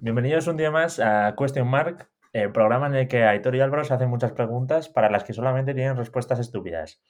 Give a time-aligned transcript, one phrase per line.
[0.00, 3.82] Bienvenidos un día más a Question Mark, el programa en el que Aitor y Álvaro
[3.82, 7.02] se hacen muchas preguntas para las que solamente tienen respuestas estúpidas.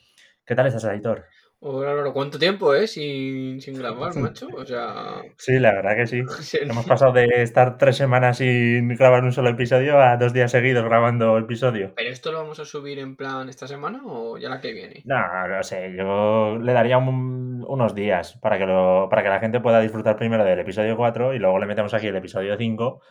[0.46, 1.26] ¿Qué tal estás, Aitor?
[1.60, 2.86] Hola, ¿cuánto tiempo, eh?
[2.86, 4.46] Sin, sin grabar, macho.
[4.54, 5.22] O sea.
[5.36, 6.22] Sí, la verdad que sí.
[6.62, 10.84] Hemos pasado de estar tres semanas sin grabar un solo episodio a dos días seguidos
[10.84, 11.94] grabando episodio.
[11.96, 15.02] ¿Pero esto lo vamos a subir en plan esta semana o ya la que viene?
[15.04, 15.92] No, no sé.
[15.96, 20.16] Yo le daría un- unos días para que, lo, para que la gente pueda disfrutar
[20.16, 23.02] primero del episodio 4 y luego le metemos aquí el episodio 5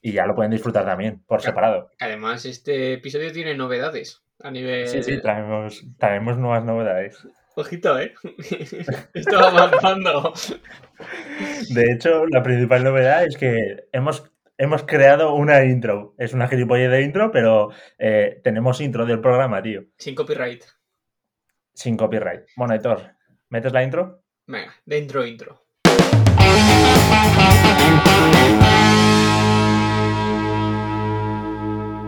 [0.00, 1.90] y ya lo pueden disfrutar también, por separado.
[2.00, 4.88] Además, este episodio tiene novedades a nivel.
[4.88, 7.22] Sí, sí, traemos, traemos nuevas novedades.
[7.54, 8.14] Ojito, eh.
[9.14, 10.32] Esto va avanzando.
[11.70, 14.24] De hecho, la principal novedad es que hemos,
[14.56, 16.14] hemos creado una intro.
[16.18, 19.84] Es una gilipollez de intro, pero eh, tenemos intro del programa, tío.
[19.98, 20.64] Sin copyright.
[21.74, 22.44] Sin copyright.
[22.56, 23.16] Bueno, Héctor,
[23.48, 24.22] ¿metes la intro?
[24.46, 25.62] Venga, dentro intro.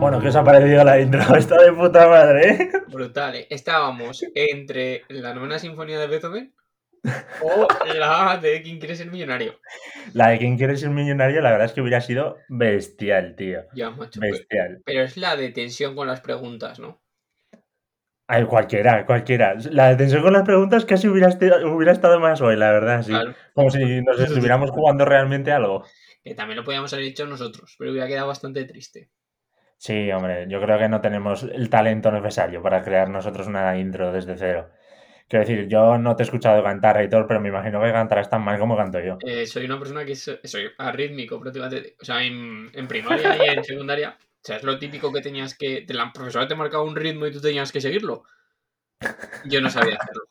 [0.04, 1.18] Bueno, ¿qué os ha parecido la intro?
[1.34, 2.70] Está de puta madre, ¿eh?
[2.88, 3.46] Brutal, eh.
[3.48, 6.54] Estábamos entre la novena sinfonía de Beethoven
[7.40, 7.66] o
[7.98, 9.58] la de ¿Quién quiere ser millonario?
[10.12, 13.62] La de quien quiere ser millonario, la verdad es que hubiera sido bestial, tío.
[13.74, 14.20] Ya, macho.
[14.20, 14.82] Bestial.
[14.84, 17.02] pero es la de tensión con las preguntas, ¿no?
[18.28, 19.54] Ay, cualquiera, cualquiera.
[19.70, 21.30] La detención con las preguntas casi hubiera,
[21.66, 23.08] hubiera estado más hoy, la verdad, sí.
[23.08, 23.34] Claro.
[23.54, 25.82] Como si nos estuviéramos jugando realmente algo.
[26.22, 29.08] Que también lo podíamos haber hecho nosotros, pero hubiera quedado bastante triste.
[29.76, 34.12] Sí, hombre, yo creo que no tenemos el talento necesario para crear nosotros una intro
[34.12, 34.70] desde cero.
[35.28, 38.42] Quiero decir, yo no te he escuchado cantar, Aitor, pero me imagino que cantarás tan
[38.42, 39.18] mal como canto yo.
[39.26, 41.96] Eh, soy una persona que so- soy arrítmico prácticamente.
[42.00, 44.16] O sea, en, en primaria y en secundaria.
[44.18, 45.82] O sea, es lo típico que tenías que.
[45.82, 48.24] te la profesora te marcaba un ritmo y tú tenías que seguirlo.
[49.44, 50.22] Yo no sabía hacerlo.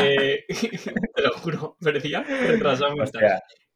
[0.00, 0.44] Eh,
[1.16, 2.94] te lo juro, parecía retrasado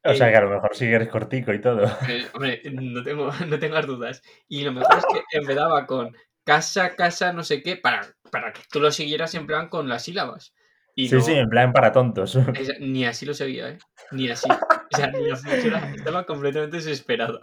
[0.03, 1.85] o sea que a lo mejor sí eres cortico y todo.
[2.07, 4.21] Eh, hombre, no, tengo, no tengas dudas.
[4.47, 8.61] Y lo mejor es que empezaba con casa, casa, no sé qué, para, para que
[8.71, 10.53] tú lo siguieras en plan con las sílabas.
[10.95, 12.37] Y Sí, no- sí, en plan para tontos.
[12.79, 13.77] Ni así lo seguía, ¿eh?
[14.11, 14.49] Ni así.
[14.49, 17.39] O sea, ni la profesora estaba completamente desesperada.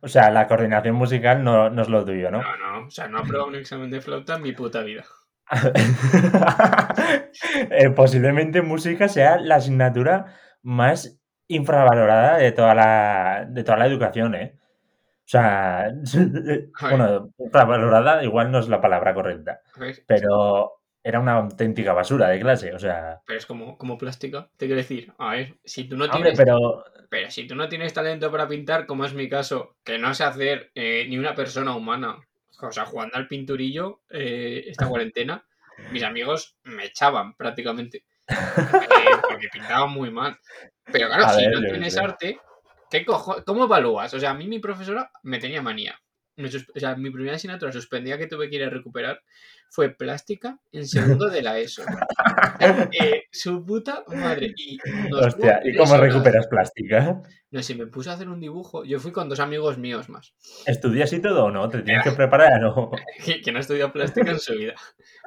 [0.00, 2.42] O sea, la coordinación musical no, no es lo tuyo, ¿no?
[2.42, 5.04] No, no, o sea, no he aprobado un examen de flauta en mi puta vida.
[7.70, 14.34] Eh, posiblemente música sea la asignatura más infravalorada de toda la, de toda la educación,
[14.34, 14.56] ¿eh?
[15.24, 15.90] O sea,
[16.80, 19.60] bueno, infravalorada igual no es la palabra correcta,
[20.06, 23.20] pero era una auténtica basura de clase, o sea...
[23.26, 24.48] pero es como, como plástica.
[24.56, 26.38] Te quiero decir, a ver, si tú no Hombre, tienes.
[26.38, 30.14] pero Pero si tú no tienes talento para pintar, como es mi caso, que no
[30.14, 32.18] sé hacer eh, ni una persona humana,
[32.60, 35.44] o sea, jugando al pinturillo eh, esta cuarentena,
[35.90, 38.04] mis amigos me echaban prácticamente.
[38.26, 40.38] Porque pintaban muy mal.
[40.90, 42.38] Pero claro, A si ver, no tienes arte,
[42.90, 44.12] ¿qué cojo ¿cómo evalúas?
[44.14, 45.98] O sea, a mí mi profesora me tenía manía.
[46.36, 49.20] Me O sea, mi primera asignatura suspendida que tuve que ir a recuperar
[49.70, 51.82] fue plástica en segundo de la ESO.
[52.92, 54.52] Eh, su puta madre.
[54.56, 54.78] Y
[55.12, 56.12] Hostia, ¿y cómo horas.
[56.12, 57.20] recuperas plástica?
[57.50, 58.84] No sé, me puse a hacer un dibujo.
[58.84, 60.34] Yo fui con dos amigos míos más.
[60.66, 61.68] ¿Estudias y todo o no?
[61.68, 62.90] ¿Te tienes que preparar o no?
[63.24, 64.74] Que, que no ha estudiado plástica en su vida.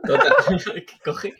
[0.06, 0.34] Total,
[0.76, 1.34] que coge.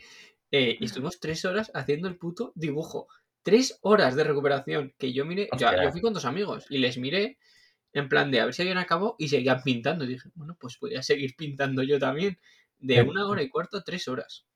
[0.50, 3.08] Eh, y estuvimos tres horas haciendo el puto dibujo.
[3.42, 4.94] Tres horas de recuperación.
[4.98, 5.48] Que yo miré.
[5.52, 5.82] Hostia.
[5.82, 7.38] yo fui con dos amigos y les miré
[7.92, 10.04] en plan de a ver si habían acabado y seguían pintando.
[10.04, 12.38] Y dije, bueno, pues podría seguir pintando yo también.
[12.78, 14.46] De una hora y cuarto a tres horas.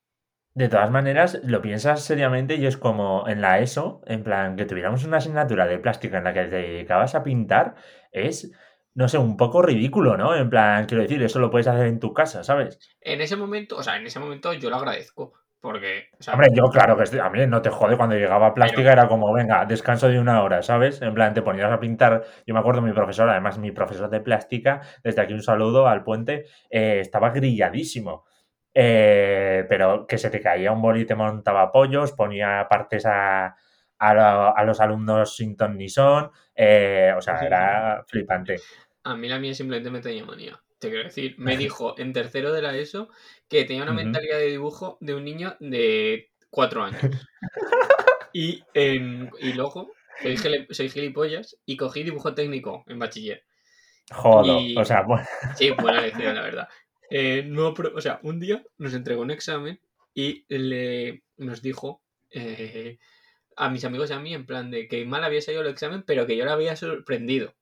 [0.55, 4.67] De todas maneras, lo piensas seriamente y es como en la ESO, en plan, que
[4.67, 7.75] tuviéramos una asignatura de plástica en la que te dedicabas a pintar,
[8.13, 8.53] es,
[8.95, 10.37] no sé, un poco ridículo, ¿no?
[10.37, 12.79] En plan, quiero decir, eso lo puedes hacer en tu casa, ¿sabes?
[13.01, 15.33] En ese momento, o sea, en ese momento yo lo agradezco.
[15.63, 18.49] Porque, o sea, Hombre, yo claro que estoy- a mí no te jode cuando llegaba
[18.49, 21.01] a plástica, era como, venga, descanso de una hora, ¿sabes?
[21.01, 22.25] En plan, te ponías a pintar.
[22.45, 26.03] Yo me acuerdo mi profesor, además mi profesor de plástica, desde aquí un saludo al
[26.03, 28.25] puente, eh, estaba grilladísimo.
[28.75, 33.55] Eh, pero que se te caía un boli y te montaba pollos, ponía partes a,
[33.99, 36.31] a, lo- a los alumnos sin ton ni son.
[36.57, 38.57] eh, o sea, era flipante.
[39.05, 40.59] A mí la mía simplemente me tenía manía.
[40.79, 43.09] Te quiero decir, me dijo en tercero de la ESO
[43.53, 47.01] que tenía una mentalidad de dibujo de un niño de cuatro años.
[48.35, 53.45] Y, em, y luego soy, gile- soy gilipollas y cogí dibujo técnico en bachiller.
[54.11, 54.59] Jodo.
[54.59, 56.69] Y- O sea, bueno, Sí, buena lección, la verdad.
[57.11, 59.79] Eh, no, o sea, un día nos entregó un examen
[60.15, 62.01] y le, nos dijo
[62.31, 62.99] eh,
[63.55, 66.03] a mis amigos y a mí en plan de que mal había salido el examen,
[66.03, 67.55] pero que yo la había sorprendido.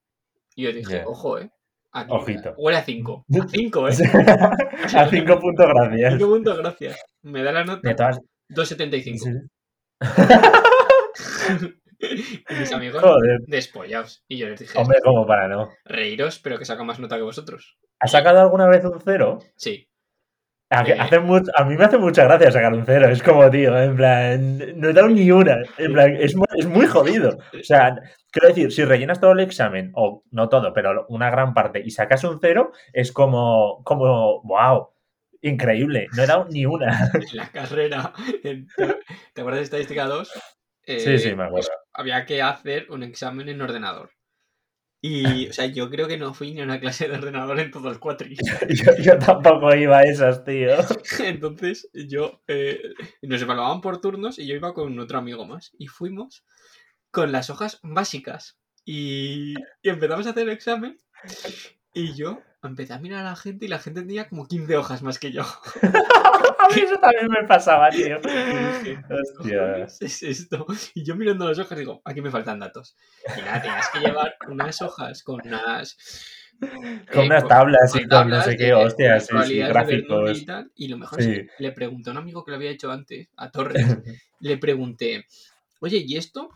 [0.54, 1.50] Y yo dije, ojo, eh.
[1.92, 2.54] Aquí, Ojito.
[2.56, 3.24] Huele a 5.
[3.28, 3.92] A 5, eh.
[4.96, 6.12] a cinco puntos, gracias.
[6.14, 7.04] 5 puntos, gracias.
[7.22, 8.20] Me da la nota todas,
[8.50, 9.18] 2.75.
[9.18, 9.30] Sí.
[12.48, 13.40] y mis amigos Joder.
[13.46, 14.24] despollados.
[14.28, 15.68] Y yo les dije, Hombre, como para no.
[15.84, 17.76] reíros, pero que saca más nota que vosotros.
[18.00, 19.38] ¿Has sacado alguna vez un cero?
[19.56, 19.86] Sí.
[20.72, 20.96] A, que Eh.
[21.00, 23.08] hace mucho- a mí me hace mucha gracia sacar un cero.
[23.08, 25.58] Es como, tío, en plan, no he dado ni una.
[25.78, 27.38] En plan, es, mu- es muy jodido.
[27.58, 27.96] O sea,
[28.30, 31.90] quiero decir, si rellenas todo el examen, o no todo, pero una gran parte, y
[31.90, 34.90] sacas un cero, es como, como, wow,
[35.42, 36.06] increíble.
[36.16, 37.10] No he dado ni una.
[37.32, 38.12] En la carrera,
[38.44, 38.68] en-
[39.34, 40.30] ¿te acuerdas de estadística 2?
[40.86, 41.70] Sí, sí, me pues, acuerdo.
[41.94, 44.10] había que hacer un examen en ordenador.
[45.02, 47.70] Y, o sea, yo creo que no fui ni a una clase de ordenador en
[47.70, 48.36] todo el cuatri.
[48.68, 50.72] Yo, yo tampoco iba a esas, tío.
[51.24, 52.82] Entonces, yo eh,
[53.22, 55.72] nos evaluaban por turnos y yo iba con otro amigo más.
[55.78, 56.44] Y fuimos
[57.10, 58.58] con las hojas básicas.
[58.84, 60.98] Y, y empezamos a hacer el examen.
[61.94, 65.02] Y yo empecé a mirar a la gente y la gente tenía como 15 hojas
[65.02, 65.42] más que yo.
[66.60, 68.18] A mí eso también me pasaba, tío.
[68.24, 69.58] Y dije, ¿qué Hostia.
[69.58, 70.66] cojones es esto?
[70.94, 72.96] Y yo mirando las hojas digo, aquí me faltan datos.
[73.36, 75.96] Y nada, tenías que llevar unas hojas con unas...
[76.60, 80.38] Con eh, unas tablas y con con no sé qué, hostias, sí, gráficos.
[80.38, 82.70] Y, tal, y lo mejor es que le pregunté a un amigo que lo había
[82.70, 83.82] hecho antes, a Torres,
[84.40, 85.24] le pregunté,
[85.80, 86.50] oye, ¿y esto?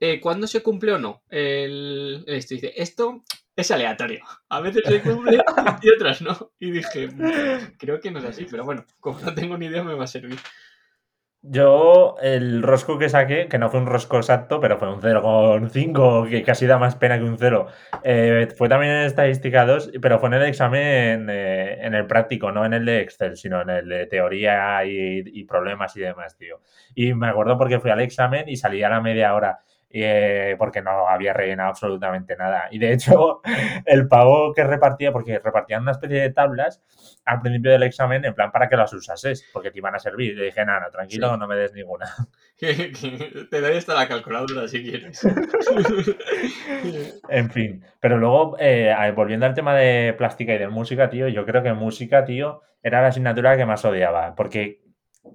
[0.00, 1.22] Eh, ¿Cuándo se cumple o no?
[1.30, 3.22] El, esto dice, esto
[3.56, 4.24] es aleatorio.
[4.50, 5.38] A veces se cumple
[5.82, 6.52] y otras no.
[6.58, 9.82] Y dije, "Mm, creo que no es así, pero bueno, como no tengo ni idea
[9.82, 10.38] me va a servir.
[11.48, 16.28] Yo, el rosco que saqué, que no fue un rosco exacto, pero fue un 0,5,
[16.28, 17.68] que casi da más pena que un 0.
[18.02, 22.50] eh, fue también en estadística 2, pero fue en el examen eh, en el práctico,
[22.50, 26.36] no en el de Excel, sino en el de teoría y, y problemas y demás,
[26.36, 26.60] tío.
[26.96, 29.60] Y me acuerdo porque fui al examen y salí a la media hora.
[29.90, 32.68] Eh, porque no había rellenado absolutamente nada.
[32.70, 33.40] Y de hecho,
[33.86, 36.82] el pavo que repartía, porque repartían una especie de tablas
[37.24, 40.32] al principio del examen, en plan para que las usases, porque te iban a servir.
[40.32, 41.38] Y le dije, no, tranquilo, Sí.
[41.38, 42.06] no me des ninguna.
[42.58, 45.26] Te doy hasta la calculadora si quieres.
[47.28, 51.44] En fin, pero luego, eh, volviendo al tema de plástica y de música, tío, yo
[51.44, 54.80] creo que música, tío, era la asignatura que más odiaba, porque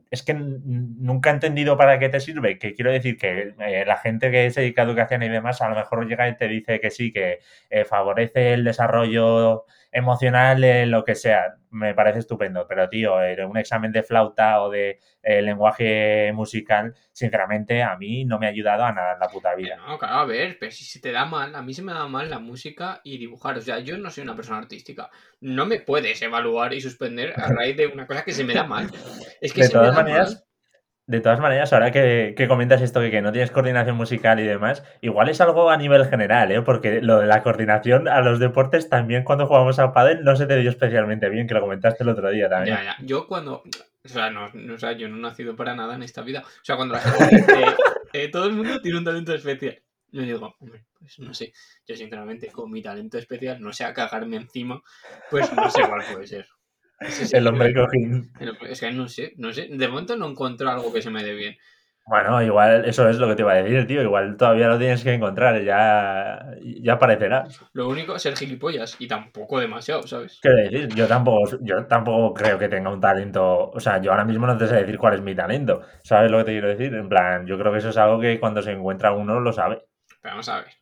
[0.10, 3.98] es que nunca he entendido para qué te sirve, que quiero decir que eh, la
[3.98, 6.80] gente que se dedica a educación y demás, a lo mejor llega y te dice
[6.80, 7.40] que sí, que
[7.70, 13.46] eh, favorece el desarrollo emocional, de lo que sea, me parece estupendo, pero tío, en
[13.46, 18.50] un examen de flauta o de eh, lenguaje musical, sinceramente, a mí no me ha
[18.50, 19.78] ayudado a nada en la puta vida.
[19.78, 22.08] No, claro, a ver, pero si se te da mal, a mí se me da
[22.08, 23.58] mal la música y dibujar.
[23.58, 25.10] O sea, yo no soy una persona artística.
[25.40, 28.64] No me puedes evaluar y suspender a raíz de una cosa que se me da
[28.64, 28.90] mal.
[29.40, 30.44] Es que De se me todas da maneras, mal.
[31.12, 34.44] De todas maneras, ahora que, que comentas esto de que no tienes coordinación musical y
[34.44, 36.62] demás, igual es algo a nivel general, ¿eh?
[36.62, 40.48] Porque lo de la coordinación a los deportes también cuando jugamos a pádel no se
[40.48, 42.78] te dio especialmente bien, que lo comentaste el otro día también.
[43.02, 43.62] Yo cuando.
[44.04, 46.40] O sea, no, o sea, yo no he nacido para nada en esta vida.
[46.46, 47.66] O sea, cuando la gente dice,
[48.14, 49.80] eh, todo el mundo tiene un talento especial.
[50.12, 51.54] Yo digo, hombre, pues no sé.
[51.86, 54.82] Yo, sinceramente, con mi talento especial, no sé a cagarme encima,
[55.30, 56.48] pues no sé cuál puede ser.
[57.02, 58.32] Es El hombre cojín.
[58.70, 59.68] Es que no sé, no sé.
[59.72, 61.58] De momento no encuentro algo que se me dé bien.
[62.06, 64.02] Bueno, igual eso es lo que te iba a decir, tío.
[64.02, 67.48] Igual todavía lo tienes que encontrar, ya, ya aparecerá.
[67.74, 70.40] Lo único es ser gilipollas y tampoco demasiado, ¿sabes?
[70.42, 73.70] Quiero decir, yo tampoco, yo tampoco creo que tenga un talento.
[73.70, 75.82] O sea, yo ahora mismo no te sé decir cuál es mi talento.
[76.04, 76.94] ¿Sabes lo que te quiero decir?
[76.94, 79.84] En plan, yo creo que eso es algo que cuando se encuentra uno lo sabe.
[80.22, 80.74] Pero vamos a ver.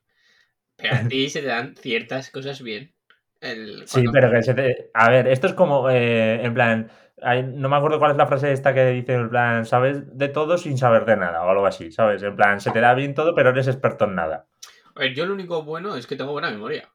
[0.78, 2.94] Pero a ti se te dan ciertas cosas bien.
[3.42, 4.92] El, Sí, pero que se te...
[4.94, 8.28] A ver, esto es como, eh, en plan, hay- no me acuerdo cuál es la
[8.28, 11.66] frase esta que dice, en plan, sabes de todo sin saber de nada o algo
[11.66, 12.22] así, ¿sabes?
[12.24, 14.48] En plan, se te da bien todo, pero eres experto en nada.
[14.96, 16.90] A ver, yo lo único bueno es que tengo buena memoria.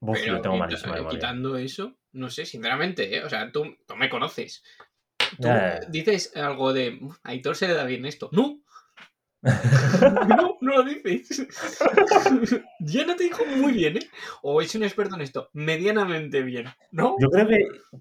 [0.00, 1.18] Uf, Pero yo tengo malísima memoria.
[1.18, 3.24] quitando eso, no sé, sinceramente, ¿eh?
[3.24, 4.62] O sea, tú, tú me conoces.
[5.40, 5.48] Tú
[5.90, 8.28] dices algo de, "Uf, a Aitor se le da bien esto.
[8.32, 8.60] ¡No!
[9.42, 11.46] No, no lo dices.
[12.80, 14.10] ya no te dijo muy bien, ¿eh?
[14.42, 17.16] O es un experto en esto, medianamente bien, ¿no?
[17.20, 17.58] Yo creo que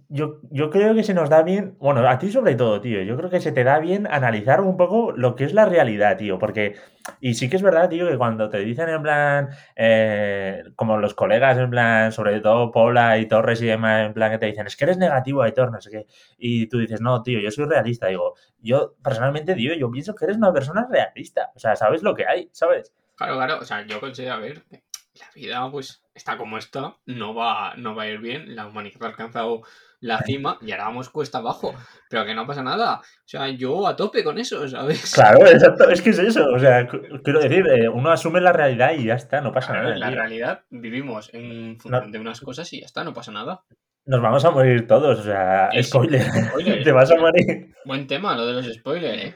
[0.09, 3.17] yo, yo creo que se nos da bien, bueno, a ti sobre todo, tío, yo
[3.17, 6.39] creo que se te da bien analizar un poco lo que es la realidad, tío,
[6.39, 6.75] porque,
[7.19, 11.13] y sí que es verdad, tío, que cuando te dicen en plan, eh, como los
[11.13, 14.67] colegas, en plan, sobre todo Paula y Torres y demás, en plan, que te dicen,
[14.67, 16.05] es que eres negativo, Aitor, no sé qué,
[16.37, 20.25] y tú dices, no, tío, yo soy realista, digo, yo personalmente, tío, yo pienso que
[20.25, 22.93] eres una persona realista, o sea, sabes lo que hay, ¿sabes?
[23.15, 27.33] Claro, claro, o sea, yo considero, a ver, la vida pues está como está, no
[27.33, 29.63] va, no va a ir bien, la humanidad ha alcanzado
[29.99, 31.73] la cima y ahora vamos cuesta abajo,
[32.09, 35.11] pero que no pasa nada, o sea, yo a tope con eso, ¿sabes?
[35.13, 36.87] Claro, exacto, es que es eso, o sea,
[37.23, 39.93] quiero decir, eh, uno asume la realidad y ya está, no pasa Claro, nada.
[39.95, 40.15] en la tío.
[40.17, 43.63] realidad vivimos en función de unas cosas y ya está, no pasa nada.
[44.05, 46.21] Nos vamos a morir todos, o sea, spoiler.
[46.49, 46.83] spoiler.
[46.83, 47.73] Te vas a morir.
[47.83, 49.35] Buen tema lo de los spoilers, ¿eh?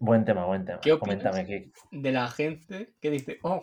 [0.00, 0.80] Buen tema, buen tema.
[0.80, 1.70] ¿Qué Coméntame qué.
[1.90, 3.62] de la gente que dice, oh,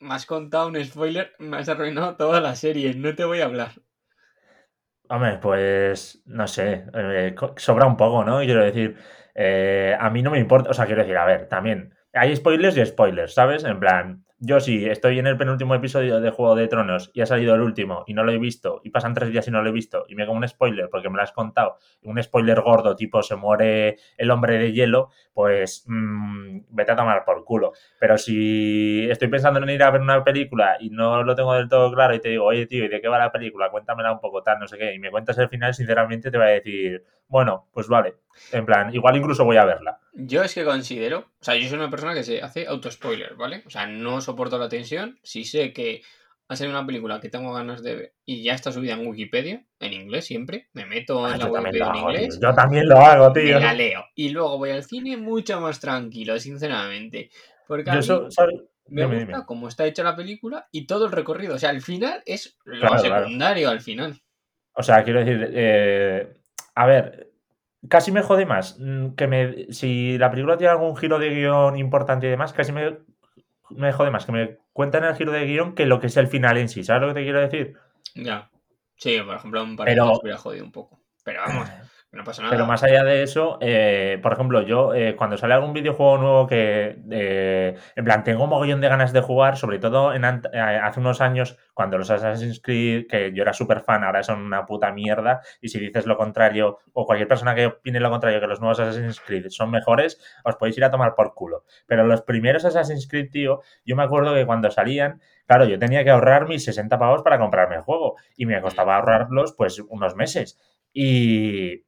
[0.00, 3.44] me has contado un spoiler, me has arruinado toda la serie, no te voy a
[3.46, 3.72] hablar?
[5.08, 8.40] Hombre, pues no sé, eh, sobra un poco, ¿no?
[8.40, 8.96] Quiero decir,
[9.34, 12.76] eh, a mí no me importa, o sea, quiero decir, a ver, también hay spoilers
[12.76, 13.64] y spoilers, ¿sabes?
[13.64, 17.26] En plan, yo si estoy en el penúltimo episodio de Juego de Tronos y ha
[17.26, 19.70] salido el último y no lo he visto y pasan tres días y no lo
[19.70, 22.96] he visto y me como un spoiler porque me lo has contado, un spoiler gordo
[22.96, 27.72] tipo se muere el hombre de hielo, pues mm, vete a tomar por culo.
[27.98, 31.68] Pero si estoy pensando en ir a ver una película y no lo tengo del
[31.68, 33.70] todo claro y te digo, oye tío, ¿y de qué va la película?
[33.70, 36.46] Cuéntamela un poco tal, no sé qué, y me cuentas el final, sinceramente te voy
[36.46, 38.14] a decir, bueno, pues vale.
[38.52, 39.98] En plan, igual incluso voy a verla.
[40.12, 43.62] Yo es que considero, o sea, yo soy una persona que se hace auto-spoiler, ¿vale?
[43.66, 45.18] O sea, no soporto la tensión.
[45.22, 46.02] Si sé que
[46.48, 49.64] ha salido una película que tengo ganas de ver y ya está subida en Wikipedia,
[49.80, 52.02] en inglés siempre, me meto Ah, en la yo también Wikipedia en tío.
[52.02, 53.58] inglés, Yo también lo hago, tío.
[53.58, 54.04] la leo.
[54.14, 57.30] Y luego voy al cine mucho más tranquilo, sinceramente.
[57.66, 58.28] Porque a Yo mí
[58.88, 59.46] me Dime, gusta dime.
[59.46, 61.56] cómo está hecha la película y todo el recorrido.
[61.56, 63.24] O sea, al final es lo Claro, claro.
[63.24, 64.20] secundario al final.
[64.74, 66.35] O sea, quiero decir, eh,
[66.76, 67.32] a ver,
[67.88, 71.76] casi me jode más mm, que me, si la película tiene algún giro de guion
[71.76, 72.98] importante y demás, casi me,
[73.70, 76.28] me jode más que me cuenten el giro de guion que lo que es el
[76.28, 76.84] final en sí.
[76.84, 77.74] ¿Sabes lo que te quiero decir?
[78.14, 78.50] Ya.
[78.96, 81.00] Sí, por ejemplo, un par Pero- de hubiera jodido un poco.
[81.24, 81.68] Pero vamos,
[82.16, 82.50] no pasa nada.
[82.50, 86.46] Pero más allá de eso, eh, por ejemplo, yo eh, cuando sale algún videojuego nuevo
[86.46, 91.20] que, eh, en plan, tengo un mogollón de ganas de jugar, sobre todo hace unos
[91.20, 95.40] años, cuando los Assassin's Creed, que yo era súper fan, ahora son una puta mierda,
[95.60, 98.80] y si dices lo contrario, o cualquier persona que opine lo contrario, que los nuevos
[98.80, 101.64] Assassin's Creed son mejores, os podéis ir a tomar por culo.
[101.86, 106.02] Pero los primeros Assassin's Creed, tío, yo me acuerdo que cuando salían, claro, yo tenía
[106.02, 110.16] que ahorrar mis 60 pavos para comprarme el juego, y me costaba ahorrarlos, pues, unos
[110.16, 110.58] meses.
[110.92, 111.84] Y,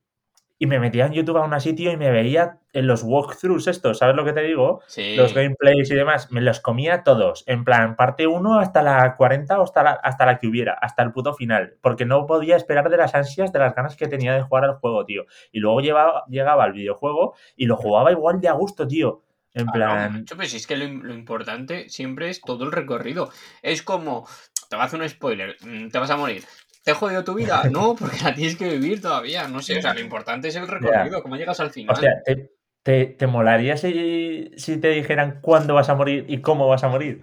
[0.59, 3.99] y me metía en YouTube a un sitio y me veía en los walkthroughs estos,
[3.99, 4.83] ¿sabes lo que te digo?
[4.87, 5.15] Sí.
[5.17, 9.59] Los gameplays y demás, me los comía todos, en plan, parte 1 hasta la 40
[9.59, 12.91] o hasta la, hasta la que hubiera, hasta el puto final, porque no podía esperar
[12.91, 15.25] de las ansias, de las ganas que tenía de jugar al juego, tío.
[15.53, 19.23] Y luego llevaba, llegaba al videojuego y lo jugaba igual de a gusto, tío.
[19.55, 23.31] En Claro, plan, macho, pues es que lo, lo importante siempre es todo el recorrido.
[23.63, 24.27] Es como,
[24.69, 26.45] te voy a hacer un spoiler, mm, te vas a morir.
[26.89, 27.65] ¿Te he jodido tu vida?
[27.71, 29.47] No, porque la tienes que vivir todavía.
[29.47, 31.97] No sé, o sea, lo importante es el recorrido, cómo llegas al final.
[31.97, 32.51] hostia, ¿te,
[32.83, 36.89] te, te molaría si, si te dijeran cuándo vas a morir y cómo vas a
[36.89, 37.21] morir?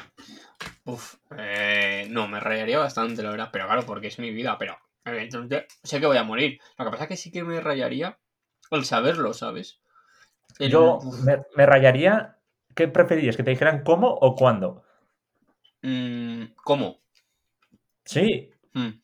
[0.85, 3.49] Uf, eh, no, me rayaría bastante, la verdad.
[3.51, 6.59] Pero claro, porque es mi vida, pero evidentemente sé que voy a morir.
[6.77, 8.19] Lo que pasa es que sí que me rayaría
[8.69, 9.79] el saberlo, ¿sabes?
[10.59, 12.37] El- Yo me, me rayaría,
[12.75, 13.35] ¿qué preferirías?
[13.35, 14.83] ¿Que te dijeran cómo o cuándo?
[15.83, 16.99] mm, ¿Cómo?
[18.05, 18.99] Sí, Mm,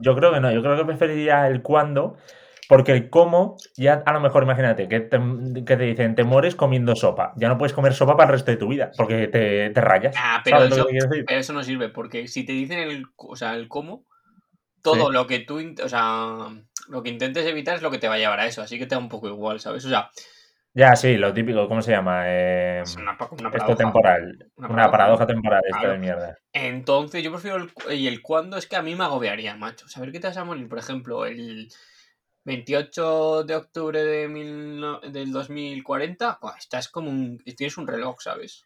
[0.00, 2.16] Yo creo que no, yo creo que preferiría el cuándo,
[2.68, 5.18] porque el cómo, ya a lo mejor imagínate que te,
[5.66, 8.50] que te dicen te mueres comiendo sopa, ya no puedes comer sopa para el resto
[8.52, 10.14] de tu vida, porque te, te rayas.
[10.18, 13.36] Ah, pero ¿Sabes lo eso, pero eso no sirve, porque si te dicen el, o
[13.36, 14.04] sea, el cómo,
[14.82, 15.12] todo Sí.
[15.12, 16.48] lo que tú, o sea,
[16.88, 18.86] lo que intentes evitar es lo que te va a llevar a eso, así que
[18.86, 19.84] te da un poco igual, ¿sabes?
[19.84, 20.10] O sea,
[20.72, 22.22] Ya, sí, lo típico, ¿cómo se llama?
[22.26, 23.16] Eh, es una,
[23.52, 25.26] esto temporal, Una una, paradoja.
[25.26, 25.92] temporal, esto Claro.
[25.94, 26.38] de mierda.
[26.52, 29.88] Entonces, yo prefiero el, y el cuándo es que a mí me agobiaría, macho.
[29.88, 31.68] Saber que te vas a morir, por ejemplo, el
[32.44, 38.64] 28 de octubre de mil del 2040, buah, estás como un, tienes un reloj, ¿sabes?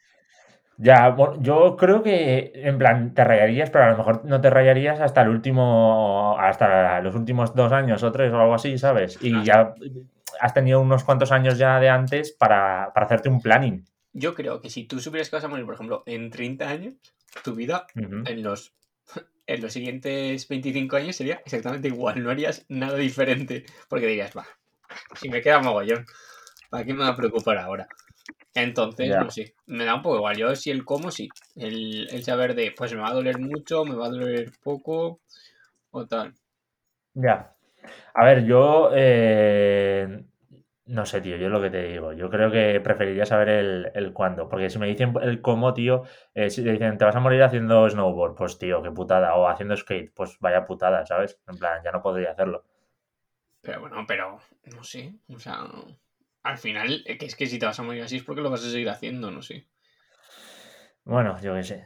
[0.76, 4.50] Ya, bueno, yo creo que en plan te rayarías, pero a lo mejor no te
[4.50, 9.16] rayarías hasta el último, hasta los últimos dos años o tres o algo así, ¿sabes?
[9.22, 9.74] Y ya
[10.40, 13.84] has tenido unos cuantos años ya de antes para, para hacerte un planning.
[14.12, 16.94] Yo creo que si tú supieras que vas a morir, por ejemplo, en 30 años,
[17.42, 18.74] tu vida en los,
[19.46, 24.46] en los siguientes 25 años sería exactamente igual, no harías nada diferente, porque dirías, va,
[25.16, 26.06] si me queda mogollón,
[26.70, 27.88] ¿para qué me va a preocupar ahora?
[28.54, 32.22] Entonces, no sé, me da un poco igual, yo sí el cómo sí, el, el
[32.22, 35.20] saber de, pues me va a doler mucho, me va a doler poco,
[35.90, 36.34] o tal.
[37.14, 37.53] Ya.
[38.14, 40.24] A ver, yo eh,
[40.86, 44.12] no sé, tío, yo lo que te digo, yo creo que preferiría saber el, el
[44.12, 46.02] cuándo, porque si me dicen el cómo, tío,
[46.34, 49.48] eh, si te dicen te vas a morir haciendo snowboard, pues tío, qué putada, o
[49.48, 51.40] haciendo skate, pues vaya putada, ¿sabes?
[51.48, 52.64] En plan, ya no podría hacerlo.
[53.62, 54.38] Pero bueno, pero,
[54.76, 55.64] no sé, o sea,
[56.42, 58.50] al final, eh, que es que si te vas a morir así es porque lo
[58.50, 59.66] vas a seguir haciendo, no sé.
[61.04, 61.84] Bueno, yo qué sé.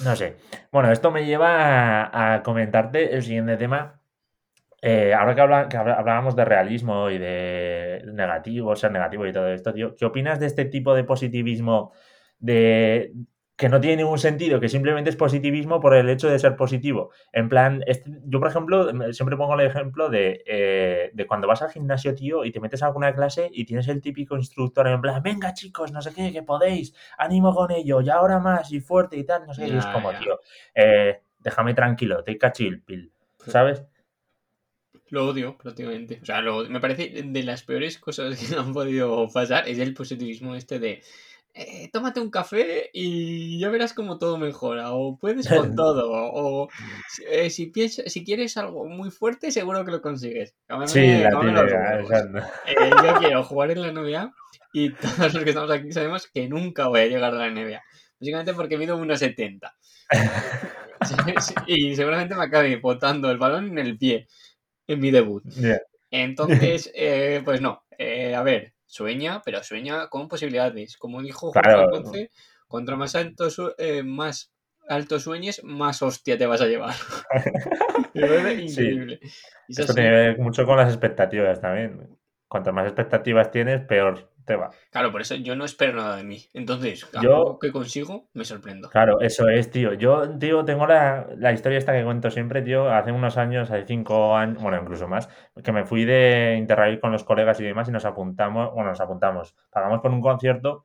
[0.00, 0.36] No sé.
[0.72, 4.00] Bueno, esto me lleva a, a comentarte el siguiente tema.
[4.86, 9.48] Eh, ahora que, habla- que hablábamos de realismo y de negativo, ser negativo y todo
[9.48, 11.92] esto, tío, ¿qué opinas de este tipo de positivismo
[12.38, 13.12] de
[13.56, 17.10] que no tiene ningún sentido, que simplemente es positivismo por el hecho de ser positivo.
[17.32, 21.62] En plan, este, yo por ejemplo, siempre pongo el ejemplo de, eh, de, cuando vas
[21.62, 25.00] al gimnasio, tío, y te metes a alguna clase y tienes el típico instructor en
[25.00, 28.80] plan, venga chicos, no sé qué, que podéis, ánimo con ello, y ahora más, y
[28.80, 30.40] fuerte y tal, no sé, qué, y es como, tío,
[30.74, 33.12] eh, déjame tranquilo, a chill pill,
[33.46, 33.84] ¿sabes?
[35.10, 36.18] Lo odio prácticamente.
[36.22, 40.54] O sea, me parece de las peores cosas que han podido pasar es el positivismo
[40.54, 41.02] este de
[41.56, 46.68] eh, tómate un café y ya verás como todo mejora, o puedes con todo, o
[47.30, 50.56] eh, si, piensas, si quieres algo muy fuerte, seguro que lo consigues.
[50.86, 51.28] sí, la
[52.66, 54.34] eh, yo quiero jugar en la NBA
[54.72, 57.80] y todos los que estamos aquí sabemos que nunca voy a llegar a la NBA.
[58.18, 59.70] Básicamente porque mido 1,70.
[61.68, 64.26] y seguramente me acabe botando el balón en el pie
[64.86, 65.42] en mi debut.
[66.10, 66.92] Entonces,
[67.44, 67.82] pues no.
[67.98, 70.96] a ver, sueña, pero sueña con posibilidades.
[70.96, 72.30] Como dijo Juan Ponce,
[72.68, 73.48] contra más alto,
[73.78, 74.52] eh, más
[74.88, 76.94] alto sueñes, más hostia te vas a llevar.
[78.14, 79.20] increíble.
[79.68, 82.16] Esto tiene que ver mucho con las expectativas también.
[82.54, 84.70] Cuanto más expectativas tienes, peor te va.
[84.92, 86.38] Claro, por eso yo no espero nada de mí.
[86.52, 88.90] Entonces, yo que consigo, me sorprendo.
[88.90, 89.92] Claro, eso es, tío.
[89.94, 93.86] Yo, tío, tengo la, la, historia esta que cuento siempre, tío, hace unos años, hace
[93.86, 95.28] cinco años, bueno, incluso más,
[95.64, 99.00] que me fui de Interrail con los colegas y demás y nos apuntamos, bueno, nos
[99.00, 100.84] apuntamos, pagamos por un concierto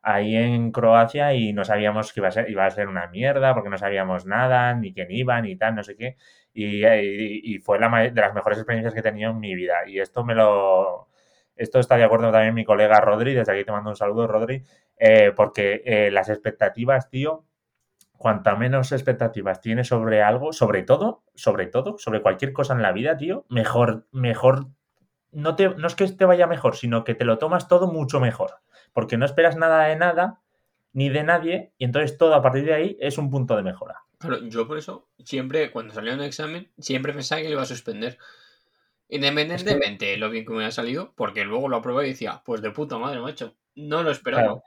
[0.00, 3.52] ahí en Croacia y no sabíamos que iba a ser, iba a ser una mierda
[3.52, 6.16] porque no sabíamos nada, ni quién iba, ni tal, no sé qué.
[6.54, 9.86] Y, y, y fue la de las mejores experiencias que he tenido en mi vida.
[9.86, 11.09] Y esto me lo,
[11.60, 14.64] esto está de acuerdo también mi colega Rodri, desde aquí te mando un saludo, Rodri,
[14.96, 17.44] eh, porque eh, las expectativas, tío,
[18.12, 22.92] cuanta menos expectativas tienes sobre algo, sobre todo, sobre todo, sobre cualquier cosa en la
[22.92, 24.68] vida, tío, mejor, mejor,
[25.32, 28.20] no, te, no es que te vaya mejor, sino que te lo tomas todo mucho
[28.20, 28.52] mejor,
[28.94, 30.40] porque no esperas nada de nada
[30.94, 34.02] ni de nadie, y entonces todo a partir de ahí es un punto de mejora.
[34.18, 38.18] Claro, yo por eso siempre, cuando salía un examen, siempre pensaba que iba a suspender.
[39.10, 42.62] Independientemente de lo bien que me haya salido, porque luego lo aprobé y decía, pues
[42.62, 43.54] de puta madre, macho.
[43.74, 44.62] No lo esperaba.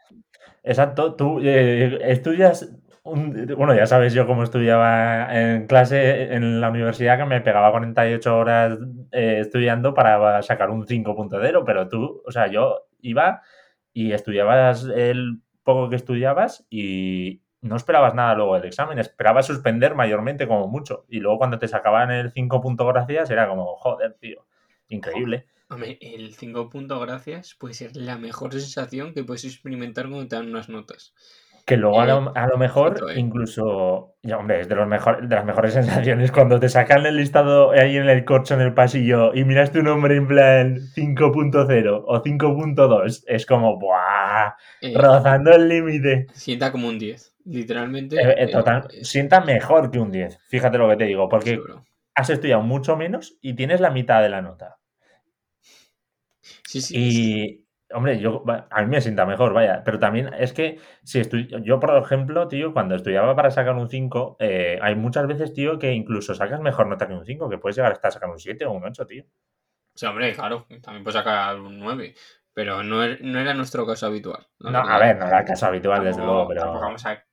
[0.64, 2.74] Exacto, tú eh, estudias.
[3.04, 8.38] bueno, ya sabes yo cómo estudiaba en clase en la universidad, que me pegaba 48
[8.38, 8.78] horas
[9.12, 13.42] eh, estudiando para sacar un 5.0, pero tú, o sea, yo iba
[13.94, 19.96] y estudiabas el poco que estudiabas y, no esperabas nada luego del examen, esperabas suspender
[19.96, 21.06] mayormente como mucho.
[21.08, 24.46] Y luego cuando te sacaban el 5 puntos gracias era como, joder, tío,
[24.90, 25.48] increíble.
[25.70, 30.36] Hombre, el 5 puntos gracias puede ser la mejor sensación que puedes experimentar cuando te
[30.36, 31.14] dan unas notas.
[31.66, 33.18] Que luego a, lo, eh, mejor eh.
[33.18, 37.16] incluso, ya, hombre, es de, los mejor, de las mejores sensaciones cuando te sacan el
[37.16, 42.04] listado ahí en el coche, en el pasillo, y miras tu nombre en plan 5.0
[42.06, 44.56] o 5.2, es como, ¡buah!
[44.82, 46.28] Eh, rozando el límite.
[46.34, 47.33] Sienta como un 10.
[47.46, 48.16] Literalmente.
[48.16, 50.40] Eh, eh, sienta mejor que un 10.
[50.48, 51.60] Fíjate lo que te digo, porque
[52.16, 54.78] has estudiado mucho menos y tienes la mitad de la nota.
[56.42, 56.96] Sí, sí.
[56.98, 59.84] Y, hombre, yo, a mí me sienta mejor, vaya.
[59.84, 61.22] Pero también es que si
[61.64, 65.80] yo, por ejemplo, tío, cuando estudiaba para sacar un 5, eh, hay muchas veces, tío,
[65.80, 68.66] que incluso sacas mejor nota que un 5, que puedes llegar hasta sacar un 7
[68.66, 69.26] o un 8, tío.
[69.96, 72.16] Sí, hombre, claro, también puedes sacar un 9.
[72.54, 74.46] Pero no, er, no, era nuestro caso habitual.
[74.60, 76.72] No, a ver, no era el caso habitual, desde luego, pero.
[76.80, 77.24] Vamos a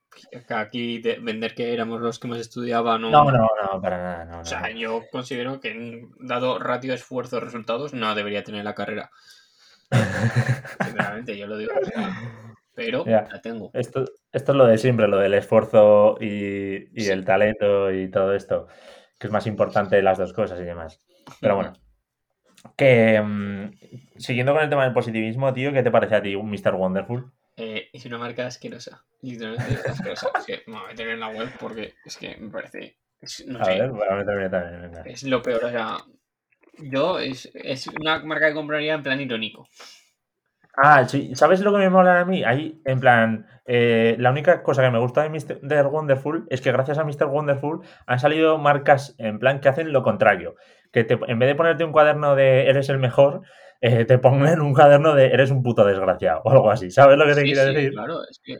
[0.49, 3.01] aquí de vender que éramos los que más estudiaban.
[3.01, 4.25] No, no, no, no para nada.
[4.25, 9.11] No, o sea, yo considero que dado ratio esfuerzo resultados no debería tener la carrera.
[10.83, 11.73] Sinceramente, yo lo digo.
[12.73, 13.71] Pero la tengo.
[13.73, 18.33] Esto, esto es lo de siempre, lo del esfuerzo y, y el talento y todo
[18.33, 18.67] esto,
[19.19, 20.99] que es más importante de las dos cosas y demás.
[21.39, 21.73] Pero bueno.
[22.75, 23.71] Que mm,
[24.17, 26.75] siguiendo con el tema del positivismo, tío, ¿qué te parece a ti un Mr.
[26.75, 27.31] Wonderful?
[27.61, 29.03] Eh, es una marca asquerosa.
[29.21, 30.29] Literalmente asquerosa.
[30.39, 32.97] es que me voy a meter en la web porque es que me parece.
[33.59, 34.91] a ver, voy a meterme también.
[35.05, 35.65] Es lo peor.
[35.65, 35.97] O sea,
[36.79, 39.67] yo es, es una marca que compraría en plan irónico.
[40.75, 41.35] Ah, sí.
[41.35, 42.43] ¿Sabes lo que me mola a mí?
[42.43, 45.87] Ahí, en plan, eh, la única cosa que me gusta de Mr.
[45.87, 47.25] Wonderful es que gracias a Mr.
[47.25, 50.55] Wonderful han salido marcas en plan que hacen lo contrario.
[50.91, 53.43] Que en vez de ponerte un cuaderno de eres el mejor,
[53.81, 56.91] eh, te pongan un cuaderno de eres un puto desgraciado o algo así.
[56.91, 57.91] ¿Sabes lo que te quiero decir?
[57.91, 58.59] Claro, es que.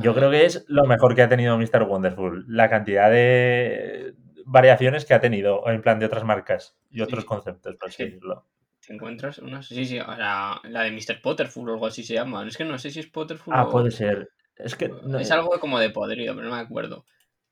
[0.00, 1.82] Yo creo que es lo mejor que ha tenido Mr.
[1.82, 2.44] Wonderful.
[2.48, 7.74] La cantidad de variaciones que ha tenido en plan de otras marcas y otros conceptos,
[7.76, 8.46] por así decirlo.
[8.86, 9.62] ¿Te encuentras una?
[9.62, 11.20] Sí, sí, la, la de Mr.
[11.20, 12.46] Potterful o algo así se llama.
[12.46, 14.30] Es que no sé si es Potterful ah, puede ser.
[14.56, 14.90] Es que.
[15.18, 17.04] es algo como de podrido, pero no me acuerdo.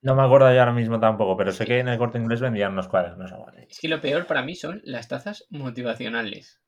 [0.05, 2.73] No me acuerdo yo ahora mismo tampoco, pero sé que en el corte inglés vendían
[2.73, 3.33] unos cuadernos.
[3.71, 6.61] Es que lo peor para mí son las tazas motivacionales.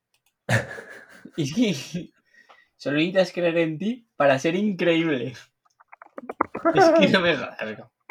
[1.37, 1.75] y
[2.77, 5.35] solo necesitas creer en ti para ser increíble.
[6.75, 7.59] Es que no me jodas.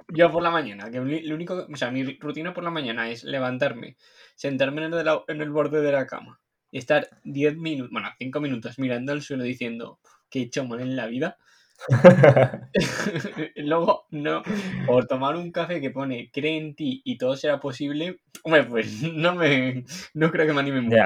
[0.10, 3.24] Yo por la mañana, que lo único, o sea, mi rutina por la mañana es
[3.24, 3.98] levantarme,
[4.36, 8.40] sentarme en el, en el borde de la cama y estar 10 minutos, bueno, 5
[8.42, 11.40] minutos mirando al suelo diciendo que he hecho mal en la vida.
[13.56, 14.44] Luego, no,
[14.86, 19.04] por tomar un café que pone cree en ti y todo será posible, hombre, pues
[19.14, 20.98] no me, no creo que me anime mucho.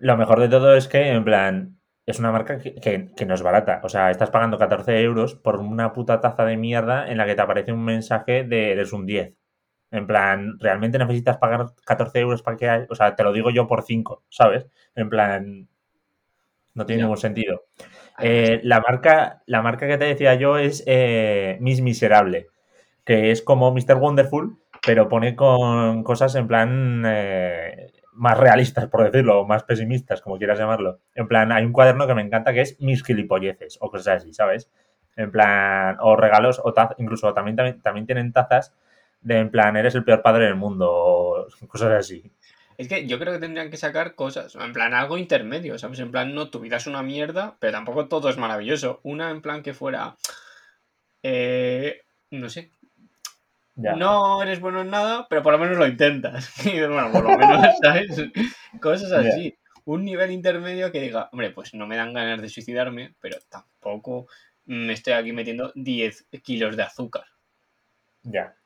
[0.00, 3.80] Lo mejor de todo es que, en plan, es una marca que, no es barata.
[3.84, 7.34] O sea, estás pagando 14 euros por una puta taza de mierda en la que
[7.34, 9.34] te aparece un mensaje de eres un 10.
[9.90, 12.86] En plan, ¿realmente necesitas pagar 14 euros para que hay?
[12.88, 14.66] O sea, te lo digo yo por 5, ¿sabes?
[14.94, 15.68] En plan,
[16.74, 17.64] no tiene ningún sentido.
[18.22, 22.48] Eh, la, marca, la marca que te decía yo es eh, Miss Miserable,
[23.04, 23.96] que es como Mr.
[23.96, 30.20] Wonderful, pero pone con cosas en plan eh, más realistas, por decirlo, o más pesimistas,
[30.20, 31.00] como quieras llamarlo.
[31.14, 34.32] En plan, hay un cuaderno que me encanta que es mis gilipolleces, o cosas así,
[34.32, 34.70] ¿sabes?
[35.16, 38.74] En plan, o regalos, o incluso también, también, también tienen tazas
[39.20, 42.30] de en plan, eres el peor padre del mundo, o cosas así.
[42.80, 45.98] Es que yo creo que tendrían que sacar cosas, en plan algo intermedio, ¿sabes?
[45.98, 49.00] En plan, no, tu vida es una mierda, pero tampoco todo es maravilloso.
[49.02, 50.16] Una en plan que fuera,
[51.22, 52.70] eh, no sé,
[53.74, 56.54] no eres bueno en nada, pero por lo menos lo intentas.
[56.64, 58.16] bueno, por lo menos, ¿sabes?
[58.80, 59.54] Cosas así.
[59.84, 64.26] Un nivel intermedio que diga, hombre, pues no me dan ganas de suicidarme, pero tampoco
[64.64, 67.26] me estoy aquí metiendo 10 kilos de azúcar.
[68.22, 68.56] Ya.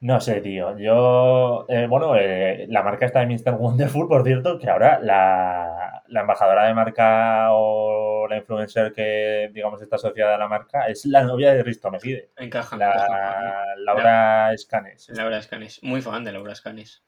[0.00, 0.78] No sé, tío.
[0.78, 3.52] Yo, eh, bueno, eh, la marca está de Mr.
[3.52, 9.96] Wonderful, por cierto, que ahora la, embajadora de marca o la influencer que, digamos, está
[9.96, 12.30] asociada a la marca es la novia de Risto Mejide.
[12.38, 12.78] Encaja.
[12.78, 15.10] La, Laura Escanes.
[15.10, 15.82] Laura Escanes.
[15.82, 17.04] Muy fan de Laura Escanes.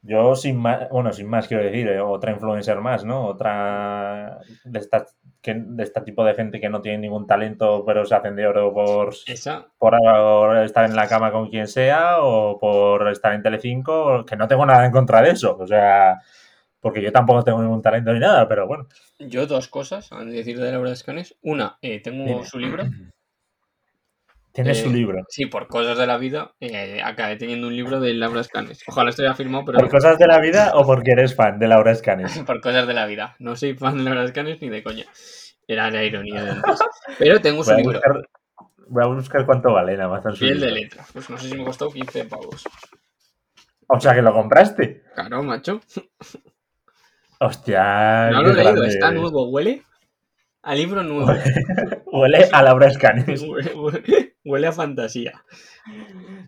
[0.00, 3.26] Yo sin más, bueno, sin más quiero decir, eh, otra influencer más, ¿no?
[3.26, 8.06] Otra de estas que, de este tipo de gente que no tiene ningún talento, pero
[8.06, 9.14] se hacen de oro por,
[9.78, 14.48] por estar en la cama con quien sea o por estar en Telecinco, que no
[14.48, 15.56] tengo nada en contra de eso.
[15.58, 16.20] O sea,
[16.80, 18.86] porque yo tampoco tengo ningún talento ni nada, pero bueno.
[19.18, 21.36] Yo dos cosas, a decir de Laura Escanes.
[21.42, 22.84] Una, eh, tengo su libro.
[24.52, 25.24] Tiene su eh, libro.
[25.28, 28.82] Sí, por cosas de la vida, eh, acabé teniendo un libro de Laura Escanes.
[28.86, 29.78] Ojalá estuviera firmado, pero.
[29.78, 32.38] ¿Por cosas de la vida o porque eres fan de Laura Escanes?
[32.46, 33.34] por cosas de la vida.
[33.38, 35.06] No soy fan de Laura Escanes ni de coña.
[35.66, 36.80] Era la ironía de antes.
[37.18, 38.00] Pero tengo su libro.
[38.88, 40.38] voy a buscar cuánto vale nada más.
[40.38, 41.04] Piel de letra.
[41.12, 42.64] Pues no sé si me costó 15 pavos.
[43.86, 45.02] O sea que lo compraste.
[45.14, 45.80] Claro, macho.
[47.40, 48.30] Hostia.
[48.30, 49.48] No lo he leído, está nuevo.
[49.50, 49.82] ¿Huele?
[50.62, 51.32] A libro nuevo.
[52.06, 53.44] Huele a Laura Escanes.
[54.44, 55.44] Huele, a fantasía.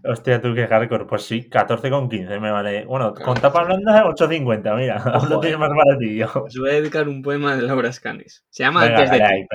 [0.05, 1.07] Hostia, tú qué hardcore.
[1.07, 2.85] Pues sí, 14,15 me vale.
[2.85, 4.77] Bueno, con tapa blanda, 8,50.
[4.77, 6.31] Mira, lo tienes más baratillo.
[6.45, 8.45] Os voy a dedicar un poema de Laura Escanes.
[8.51, 9.47] Se llama Antes de ti.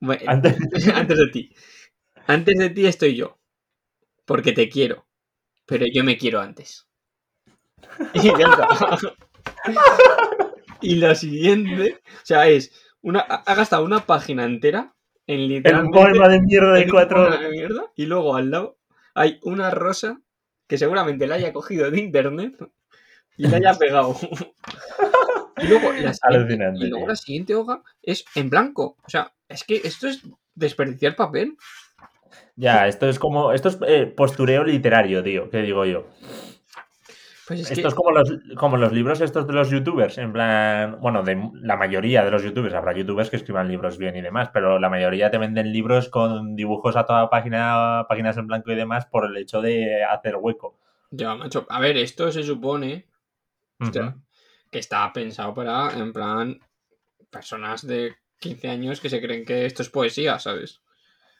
[0.26, 1.54] Antes de ti.
[2.26, 3.38] Antes de ti estoy yo.
[4.24, 5.06] Porque te quiero.
[5.66, 6.86] Pero yo me quiero antes.
[10.82, 12.72] Y, y lo siguiente, o sea, es
[13.14, 14.94] ha gastado una página entera
[15.26, 15.98] en literalmente...
[15.98, 17.28] un poema de mierda de cuatro...
[17.94, 18.78] y luego al lado
[19.14, 20.20] hay una rosa
[20.66, 22.56] que seguramente la haya cogido de internet
[23.36, 24.16] y la haya pegado.
[25.58, 28.96] y luego la siguiente, y luego la siguiente hoja es en blanco.
[29.04, 30.22] O sea, es que esto es
[30.54, 31.56] desperdiciar papel.
[32.56, 33.52] Ya, esto es como.
[33.52, 36.08] Esto es eh, postureo literario, tío, que digo yo.
[37.46, 41.22] Pues Esto es como los, como los libros estos de los youtubers, en plan, bueno,
[41.22, 44.80] de la mayoría de los youtubers, habrá youtubers que escriban libros bien y demás, pero
[44.80, 49.06] la mayoría te venden libros con dibujos a toda página, páginas en blanco y demás
[49.06, 50.76] por el hecho de hacer hueco.
[51.10, 53.06] Ya, macho, a ver, esto se supone
[54.70, 56.58] que está pensado para, en plan,
[57.30, 60.80] personas de 15 años que se creen que esto es poesía, ¿sabes?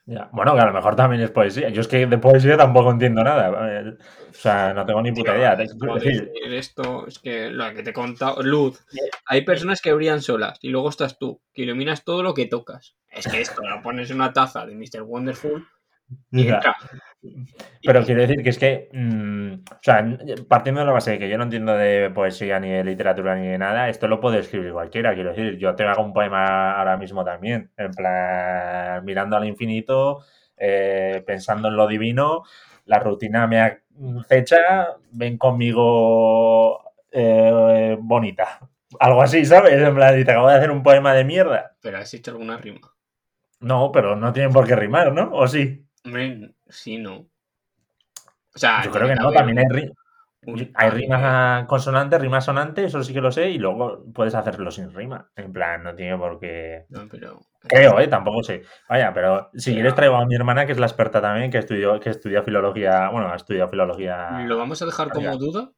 [0.06, 1.68] Bueno, que a lo mejor también es poesía.
[1.68, 3.96] Yo es que de poesía tampoco entiendo nada.
[4.30, 5.56] O sea, no tengo ni puta idea.
[5.56, 8.84] Decir, esto es que lo que te he contado, luz.
[9.26, 12.96] Hay personas que brillan solas y luego estás tú, que iluminas todo lo que tocas.
[13.10, 15.02] Es que esto lo pones en una taza de Mr.
[15.02, 15.66] Wonderful
[17.82, 20.04] pero quiero decir que es que, mm, o sea,
[20.48, 23.46] partiendo de la base de que yo no entiendo de poesía ni de literatura ni
[23.46, 25.14] de nada, esto lo puede escribir cualquiera.
[25.14, 30.24] Quiero decir, yo te hago un poema ahora mismo también, en plan, mirando al infinito,
[30.56, 32.42] eh, pensando en lo divino,
[32.86, 33.78] la rutina me
[34.28, 38.60] fecha, ven conmigo eh, bonita.
[39.00, 39.74] Algo así, ¿sabes?
[39.74, 41.76] En plan, y te acabo de hacer un poema de mierda.
[41.80, 42.92] Pero has hecho alguna rima.
[43.60, 45.30] No, pero no tienen por qué rimar, ¿no?
[45.32, 45.86] ¿O sí?
[46.68, 47.26] Sí, no.
[48.54, 49.90] O sea, yo creo que no, también hay,
[50.74, 54.92] Hay rima consonante, rima sonante, eso sí que lo sé, y luego puedes hacerlo sin
[54.94, 55.30] rima.
[55.36, 56.86] En plan, no tiene por qué.
[56.88, 57.40] No, pero.
[57.68, 58.06] Creo, ¿eh?
[58.06, 58.62] Tampoco sé.
[58.88, 61.98] Vaya, pero si quieres traigo a mi hermana, que es la experta también, que estudió,
[61.98, 63.08] que estudia filología.
[63.10, 64.44] Bueno, ha estudiado filología.
[64.46, 65.72] Lo vamos a dejar como duda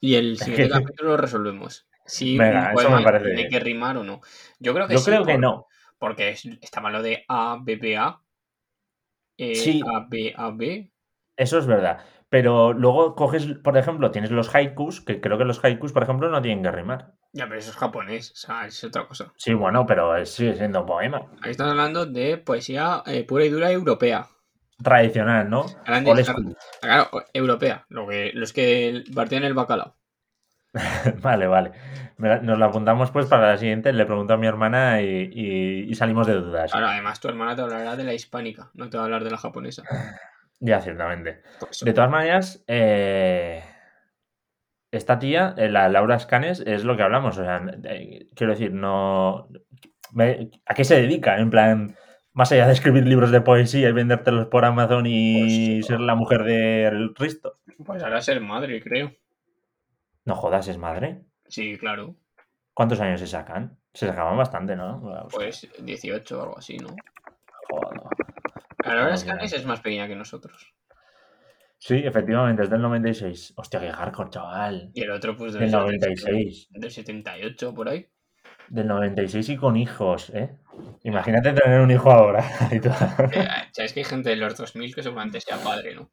[0.00, 1.86] y el siguiente capítulo lo resolvemos.
[2.04, 4.20] Si Venga, eso me parece tiene que rimar o no.
[4.58, 5.66] Yo creo que Yo sí, creo que no.
[5.98, 8.18] Porque es- estaba lo de A, B, B, A.
[9.50, 9.80] eh, Sí.
[9.86, 10.92] A, B, A, B.
[11.36, 12.04] Eso es verdad.
[12.28, 16.30] Pero luego coges, por ejemplo, tienes los haikus, que creo que los haikus, por ejemplo,
[16.30, 17.12] no tienen que rimar.
[17.32, 19.32] Ya, pero eso es japonés, o sea, es otra cosa.
[19.36, 21.30] Sí, bueno, pero sigue siendo poema.
[21.42, 24.28] Ahí estamos hablando de poesía eh, pura y dura europea.
[24.82, 25.66] Tradicional, ¿no?
[26.80, 29.94] Claro, europea, lo que, los que partían el bacalao.
[31.22, 31.72] Vale, vale.
[32.18, 33.92] La- Nos lo apuntamos pues para la siguiente.
[33.92, 36.70] Le pregunto a mi hermana y, y- y salimos de dudas.
[36.72, 39.30] Claro, además tu hermana te hablará de la hispánica, no te va a hablar de
[39.30, 39.82] la japonesa.
[40.64, 41.42] Ya, ciertamente.
[41.80, 43.64] De todas maneras, eh,
[44.92, 47.36] esta tía, eh, la Laura Scanes, es lo que hablamos.
[47.38, 49.48] O sea, eh, quiero decir, no.
[50.12, 51.38] me- ¿A qué se dedica?
[51.38, 51.96] En plan,
[52.32, 56.14] más allá de escribir libros de poesía y vendértelos por Amazon y Pues, ser la
[56.14, 57.58] mujer del Risto.
[57.84, 59.12] Pues ahora ser madre, creo.
[60.24, 61.24] No jodas, es madre.
[61.46, 62.16] Sí, claro.
[62.74, 63.78] ¿Cuántos años se sacan?
[63.92, 65.28] Se sacaban bastante, ¿no?
[65.30, 66.88] Pues 18 o algo así, ¿no?
[67.68, 68.00] Joder.
[68.84, 70.74] La verdad es que es más pequeña que nosotros.
[71.78, 73.54] Sí, efectivamente, es del 96.
[73.56, 74.90] Hostia, qué hardcore, chaval.
[74.94, 76.68] Y el otro, pues, Del ser 96.
[76.70, 78.08] Del 78, por ahí.
[78.68, 80.56] Del 96 y con hijos, ¿eh?
[81.02, 82.44] Imagínate tener un hijo ahora.
[82.70, 82.94] y todo.
[83.32, 86.08] Eh, Sabes que hay gente de los 2000 que seguramente sea padre, ¿no?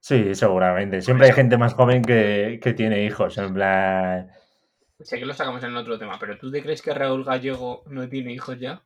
[0.00, 1.02] Sí, seguramente.
[1.02, 3.36] Siempre hay gente más joven que, que tiene hijos.
[3.38, 4.30] En plan.
[5.00, 8.08] Sé que lo sacamos en otro tema, pero ¿tú te crees que Raúl Gallego no
[8.08, 8.82] tiene hijos ya?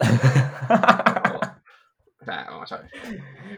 [2.20, 2.90] O sea, vamos a ver.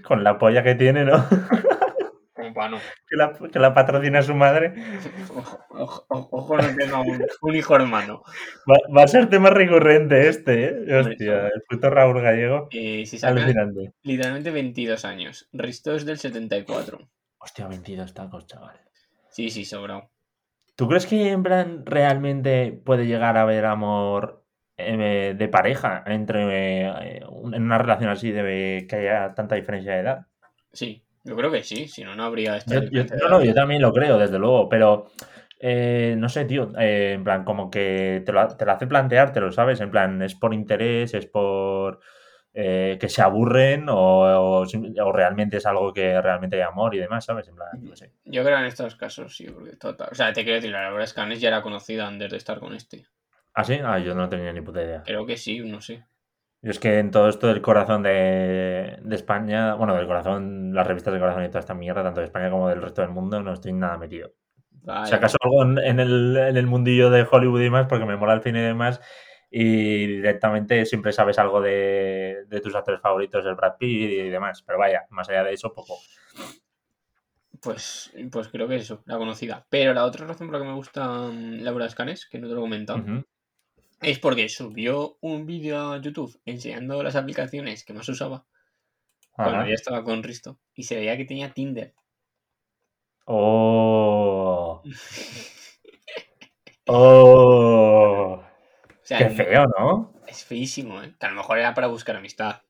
[0.03, 1.27] con la polla que tiene, ¿no?
[3.09, 4.75] Que, la, que la patrocina su madre.
[5.35, 8.23] Ojo, ojo, ojo, ojo no tenga un, un hijo hermano.
[8.71, 10.97] Va, va a ser tema recurrente este, ¿eh?
[10.99, 12.69] Hostia, el puto Raúl Gallego.
[12.71, 13.93] Eh, si sacan Alucinante.
[14.03, 15.49] literalmente 22 años.
[15.53, 16.99] Risto es del 74.
[17.39, 18.81] Hostia, 22 tacos, chaval.
[19.31, 20.11] Sí, sí, sobrado.
[20.77, 24.45] ¿Tú crees que en plan realmente puede llegar a haber amor
[24.77, 27.21] eh, de pareja entre eh,
[27.53, 30.27] en una relación así de que haya tanta diferencia de edad?
[30.73, 33.83] Sí, yo creo que sí, si no, no habría esta Yo, no, no, yo también
[33.83, 35.11] lo creo, desde luego, pero
[35.59, 39.33] eh, no sé, tío, eh, en plan, como que te lo, te lo hace plantear,
[39.33, 42.01] te lo sabes, en plan, es por interés, es por
[42.55, 47.25] eh, que se aburren o, o realmente es algo que realmente hay amor y demás,
[47.25, 47.49] ¿sabes?
[47.49, 48.13] En plan, no sé.
[48.25, 50.09] Yo creo en estos casos sí, porque total.
[50.11, 52.75] O sea, te quiero decir, la Laura Scanes ya era conocida antes de estar con
[52.75, 53.07] este.
[53.55, 53.79] ¿Ah, sí?
[53.83, 55.03] Ah, yo no tenía ni puta idea.
[55.05, 56.05] Creo que sí, no sé.
[56.63, 60.87] Yo es que en todo esto del corazón de, de España, bueno, del corazón, las
[60.87, 63.43] revistas del corazón y toda esta mierda, tanto de España como del resto del mundo,
[63.43, 64.33] no estoy nada metido.
[65.05, 68.17] Si acaso algo en, en el, en el mundillo de Hollywood y demás, porque me
[68.17, 69.01] mola el cine y demás,
[69.51, 74.63] y directamente siempre sabes algo de, de tus actores favoritos, el Brad Pitt y demás.
[74.67, 75.99] Pero vaya, más allá de eso, poco.
[77.61, 79.67] Pues, pues creo que eso, la conocida.
[79.69, 82.55] Pero la otra razón por la que me gusta mm, Laura Scanes, que no te
[82.55, 83.05] lo he comentado.
[84.03, 88.45] Es porque subió un vídeo a YouTube enseñando las aplicaciones que más usaba
[89.31, 91.95] cuando ya estaba con Risto y se veía que tenía Tinder.
[93.27, 94.83] Oh.
[96.89, 98.43] Oh.
[98.43, 100.13] O sea, Qué feo, ¿no?
[100.27, 101.15] es feísimo, ¿eh?
[101.19, 102.63] Que a lo mejor era para buscar amistad.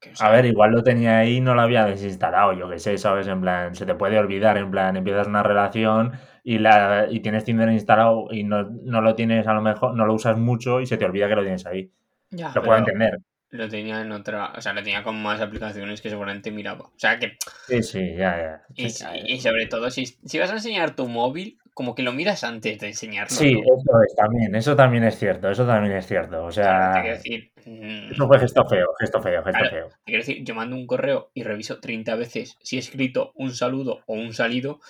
[0.00, 2.78] Que, o A ver, igual lo tenía ahí y no lo había desinstalado, yo qué
[2.78, 3.26] sé, ¿sabes?
[3.26, 6.12] En plan, se te puede olvidar, en plan, empiezas una relación
[6.48, 10.06] y, la, y tienes Tinder instalado y no, no lo tienes a lo mejor, no
[10.06, 11.90] lo usas mucho y se te olvida que lo tienes ahí.
[12.30, 13.18] ya, Lo puedo entender.
[13.50, 16.84] Lo tenía en otra, o sea, lo tenía con más aplicaciones que seguramente miraba.
[16.84, 18.62] O sea que, Sí, sí, ya, ya.
[18.76, 22.12] y, Sí, y sobre todo, si, si vas a enseñar tu móvil, como que lo
[22.12, 23.36] miras antes de enseñarlo.
[23.36, 26.44] Sí, eso es también, eso también es cierto, eso también es cierto.
[26.44, 29.70] O Claro, sea, quiero decir, mm, eso fue gesto feo, gesto feo, gesto Claro.
[29.70, 29.88] feo.
[29.88, 33.52] te quiero decir, yo mando un correo y reviso 30 veces si he escrito un
[33.52, 34.80] saludo o un salido.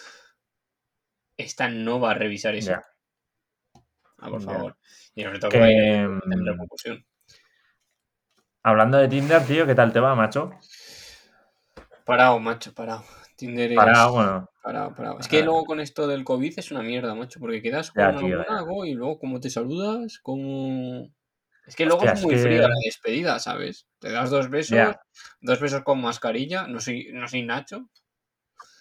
[1.37, 2.72] Esta no va a revisar eso.
[4.18, 4.77] Ah, por favor.
[5.14, 7.05] Y sobre todo Que, que en repercusión.
[8.62, 10.53] hablando de Tinder, tío, ¿qué tal te va, macho?
[12.05, 13.05] Parado, macho, parado.
[13.37, 13.77] Tinder es...
[13.77, 15.18] Para, bueno, Parado, parado.
[15.20, 18.18] Es que luego con esto del COVID es una mierda, macho, porque quedas con Ya,
[18.18, 21.09] tío, algo y luego cómo te saludas, cómo...
[21.66, 23.87] Es que luego Hostia, es es muy que- fría la despedida, ¿sabes?
[23.99, 24.96] Te das dos besos,
[25.40, 27.88] dos besos con mascarilla, no soy, no soy Nacho.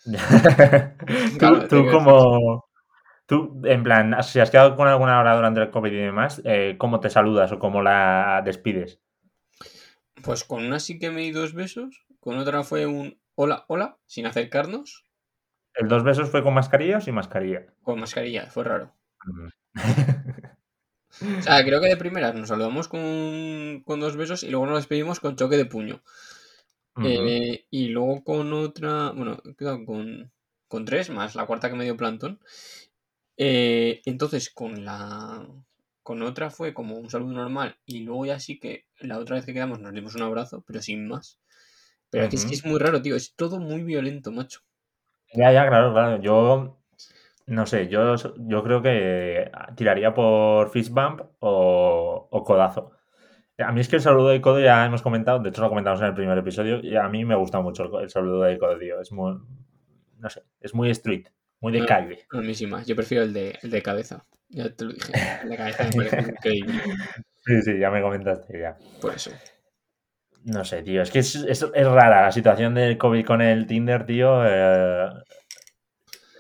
[1.70, 2.66] tú, como...
[3.28, 6.76] Tú, en plan, si has quedado con alguna hora durante el COVID y demás, eh,
[6.78, 9.02] ¿cómo te saludas o cómo la despides?
[10.24, 13.98] Pues con una sí que me di dos besos, con otra fue un hola, hola,
[14.06, 15.06] sin acercarnos.
[15.74, 17.66] ¿El dos besos fue con mascarilla o sin mascarilla?
[17.82, 18.94] Con mascarilla, fue raro.
[19.26, 19.48] Mm.
[21.40, 24.78] O sea, creo que de primeras nos saludamos con, con dos besos y luego nos
[24.78, 26.04] despedimos con choque de puño.
[27.02, 29.42] Eh, y luego con otra, bueno,
[29.86, 30.32] con,
[30.68, 32.40] con tres más, la cuarta que me dio plantón.
[33.38, 35.48] Eh, entonces con la
[36.04, 39.46] con otra fue como un saludo normal y luego ya sí que la otra vez
[39.46, 41.40] que quedamos nos dimos un abrazo, pero sin más.
[42.12, 44.62] Pero aquí es que es muy raro, tío, es todo muy violento, macho.
[45.34, 46.22] Ya, ya, claro, claro.
[46.22, 46.78] Yo
[47.48, 52.94] no sé, yo, yo creo que tiraría por fist bump o, o codazo.
[53.58, 56.02] A mí es que el saludo de codo ya hemos comentado, de hecho lo comentamos
[56.02, 59.00] en el primer episodio, y a mí me gusta mucho el, saludo de codo, tío.
[59.00, 59.38] Es muy,
[60.20, 61.28] no sé, es muy street,
[61.62, 61.86] muy de No.
[61.86, 62.26] calle.
[62.32, 64.26] A mí sí más, yo prefiero el de, el de cabeza.
[64.50, 65.12] Ya te lo dije,
[65.44, 66.82] el de cabeza me parece increíble.
[67.46, 68.78] Sí, sí, ya me comentaste ya.
[69.02, 69.32] Por eso.
[70.44, 73.66] No sé, tío, es que es, es, es rara la situación del COVID con el
[73.66, 74.46] Tinder, tío.
[74.46, 75.08] eh,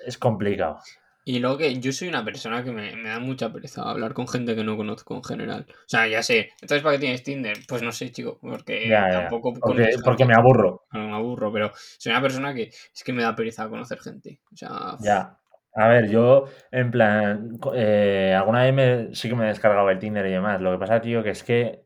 [0.06, 0.80] es complicado.
[1.28, 4.28] Y luego que yo soy una persona que me, me da mucha pereza hablar con
[4.28, 5.66] gente que no conozco en general.
[5.70, 6.52] O sea, ya sé.
[6.62, 7.58] Entonces, ¿para qué tienes Tinder?
[7.68, 8.38] Pues no sé, chico.
[8.40, 9.22] Porque Ya, ya.
[9.22, 10.34] tampoco Porque, conoces porque gente.
[10.36, 10.84] me aburro.
[10.94, 14.40] No, me aburro, pero soy una persona que es que me da pereza conocer gente.
[14.54, 15.38] O sea, Ya.
[15.78, 20.00] A ver, yo, en plan, eh, alguna vez me, sí que me he descargado el
[20.00, 20.62] Tinder y demás.
[20.62, 21.85] Lo que pasa, tío, que es que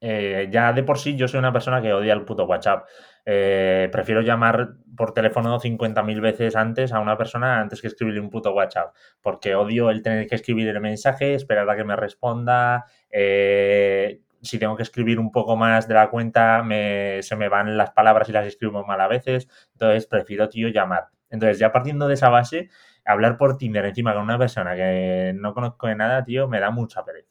[0.00, 2.86] eh, ya de por sí yo soy una persona que odia el puto WhatsApp.
[3.26, 8.30] Eh, prefiero llamar por teléfono 50.000 veces antes a una persona antes que escribirle un
[8.30, 8.94] puto WhatsApp.
[9.20, 12.84] Porque odio el tener que escribir el mensaje, esperar a que me responda.
[13.10, 17.76] eh, si tengo que escribir un poco más de la cuenta, me- se me van
[17.76, 19.48] las palabras y las escribo mal a veces.
[19.72, 21.08] Entonces prefiero, tío, llamar.
[21.28, 22.70] Entonces, ya partiendo de esa base,
[23.04, 26.70] hablar por Tinder encima con una persona que no conozco de nada, tío, me da
[26.70, 27.29] mucha pereza.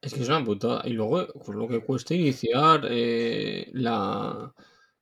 [0.00, 0.82] Es que es una putada.
[0.86, 4.54] Y luego, pues lo que cuesta iniciar eh, la,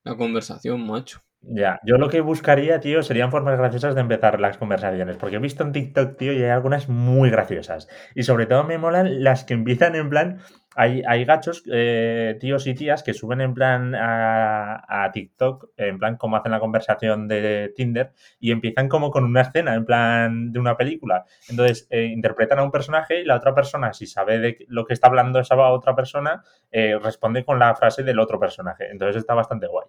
[0.04, 1.24] la conversación, macho.
[1.46, 5.38] Ya, yo lo que buscaría, tío, serían formas graciosas de empezar las conversaciones, porque he
[5.38, 7.87] visto en TikTok, tío, y hay algunas muy graciosas.
[8.14, 10.38] Y sobre todo me molan las que empiezan en plan,
[10.74, 15.98] hay, hay gachos, eh, tíos y tías, que suben en plan a, a TikTok, en
[15.98, 20.50] plan como hacen la conversación de Tinder, y empiezan como con una escena, en plan
[20.50, 21.26] de una película.
[21.50, 24.94] Entonces, eh, interpretan a un personaje y la otra persona, si sabe de lo que
[24.94, 28.90] está hablando esa otra persona, eh, responde con la frase del otro personaje.
[28.90, 29.87] Entonces está bastante guay.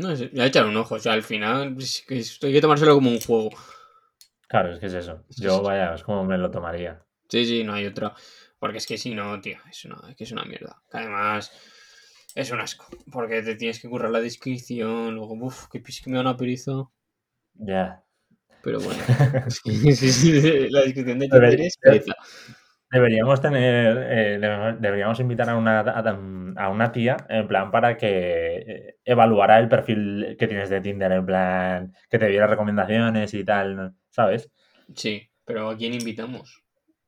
[0.00, 0.96] No sé, ya echar un ojo.
[0.96, 3.50] O sea, al final es que esto hay que tomárselo como un juego.
[4.48, 5.24] Claro, es que es eso.
[5.30, 7.02] Yo, vaya, es como me lo tomaría.
[7.28, 8.14] Sí, sí, no hay otra.
[8.58, 10.82] Porque es que si no, tío, es una, es que es una mierda.
[10.90, 11.50] Que además
[12.34, 12.86] es un asco.
[13.12, 15.14] Porque te tienes que currar la descripción.
[15.14, 16.72] Luego, uff, que, es que me da una pereza.
[17.54, 18.02] Ya.
[18.62, 19.00] Pero bueno.
[19.48, 21.78] sí, sí, sí, la descripción de Tinder es.
[22.90, 26.02] Deberíamos tener, eh, debe- deberíamos invitar a una, a, a
[26.56, 31.26] una tía, en plan, para que eh, evaluara el perfil que tienes de Tinder, en
[31.26, 33.94] plan, que te diera recomendaciones y tal.
[34.10, 34.50] ¿sabes?
[34.94, 36.62] Sí, pero ¿a quién invitamos?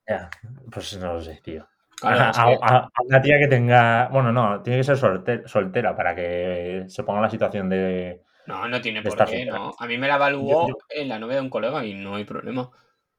[0.09, 0.31] Ya,
[0.71, 1.67] pues no lo sé, tío.
[2.01, 4.97] Claro, a, a- que- a- a una tía que tenga, bueno, no, tiene que ser
[4.97, 8.23] solte- soltera para que se ponga la situación de...
[8.47, 9.73] no, no tiene por qué, no.
[9.79, 12.17] A mí me la evaluó Yo- yo- en la novia de un colega y no
[12.17, 12.71] hay problema.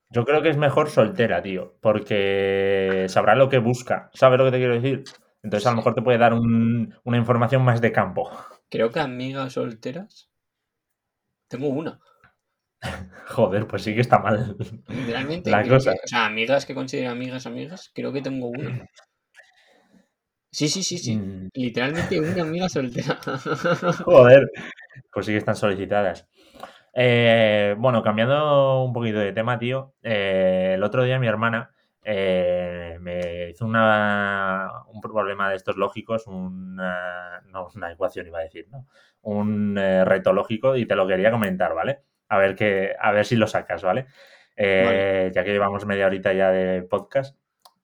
[0.10, 4.10] Yo creo que es mejor soltera, tío, porque sabrá lo que busca.
[4.14, 5.04] ¿Sabes lo que te quiero decir?
[5.44, 8.30] Entonces a lo mejor te puede dar un- una información más de campo.
[8.70, 10.30] Creo que amigas solteras.
[11.48, 12.00] Tengo una.
[13.30, 14.56] Joder, pues sí que está mal.
[14.88, 15.50] Literalmente.
[15.52, 15.94] La cosa.
[15.94, 18.88] que- o sea, amigas que considero amigas, amigas, creo que tengo una.
[20.52, 21.16] Sí, sí, sí, sí.
[21.16, 23.20] Mm, Literalmente una amiga soltera.
[24.06, 24.50] Joder,
[25.14, 26.28] pues sí que están solicitadas.
[26.94, 29.94] Eh, bueno, cambiando un poquito de tema, tío.
[30.02, 31.72] eh, el otro día mi hermana
[32.10, 38.44] eh, me hizo una, un problema de estos lógicos, una, no una ecuación iba a
[38.44, 38.88] decir, ¿no?
[39.24, 42.00] Un eh, reto lógico y te lo quería comentar, ¿vale?
[42.30, 44.06] A ver, que, a ver si lo sacas, ¿vale?
[44.56, 47.38] Eh, Ya que llevamos media horita ya de podcast.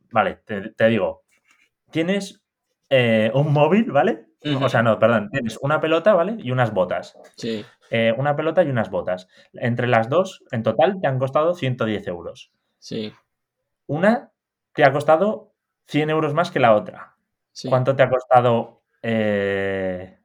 [0.09, 1.25] Vale, te, te digo,
[1.91, 2.41] tienes
[3.33, 4.27] un móvil, ¿vale?
[4.61, 6.37] O sea, no, perdón, tienes una pelota, ¿vale?
[6.39, 7.17] Y unas botas.
[7.35, 7.65] Sí,
[8.17, 9.27] una pelota y unas botas.
[9.51, 12.53] Entre las dos, en total, te han costado 110 euros.
[12.79, 13.11] sí,
[13.87, 14.31] Una
[14.73, 15.53] te ha costado
[15.87, 17.17] 100 euros más que la otra.
[17.51, 17.69] sí.
[17.69, 18.81] ¿Cuánto te ha costado?
[19.01, 20.19] eh,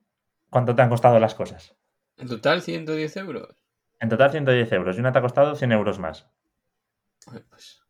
[0.50, 1.76] ¿Cuánto te han costado las cosas?
[2.16, 3.56] En total 110 euros.
[4.00, 6.30] En total 110 euros y una te ha costado 100 euros más.
[7.26, 7.82] Ay, pues.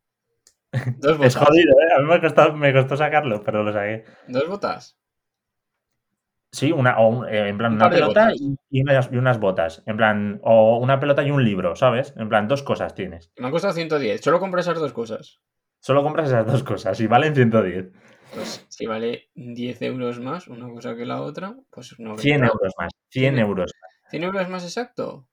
[0.98, 1.36] Dos Es botas.
[1.36, 1.94] jodido, ¿eh?
[1.96, 4.04] A mí me costó, me costó sacarlo, pero lo saqué.
[4.26, 4.98] Dos botas.
[6.50, 9.38] Sí, una, o un- eh, en plan Un una pelota y, y unas, y unas
[9.38, 9.82] botas.
[9.86, 12.14] En plan, o una pelota y un libro, ¿sabes?
[12.16, 13.30] En plan, dos cosas tienes.
[13.36, 14.22] Me han costado 110.
[14.22, 15.40] Solo compro esas dos cosas.
[15.80, 17.92] Solo compras esas dos cosas y valen 110.
[18.34, 22.18] Pues si vale 10 euros más una cosa que la otra, pues no.
[22.18, 22.90] 100 euros más.
[23.10, 24.10] 100 100 euros más.
[24.10, 25.26] 100 euros más exacto.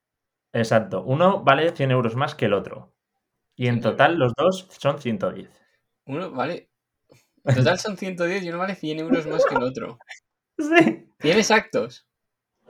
[0.53, 1.03] Exacto.
[1.03, 2.93] Uno vale 100 euros más que el otro.
[3.55, 5.49] Y en total los dos son 110.
[6.05, 6.69] Uno vale.
[7.43, 9.97] En total son 110 y uno vale 100 euros más que el otro.
[10.57, 11.09] Sí.
[11.19, 12.07] 100 exactos.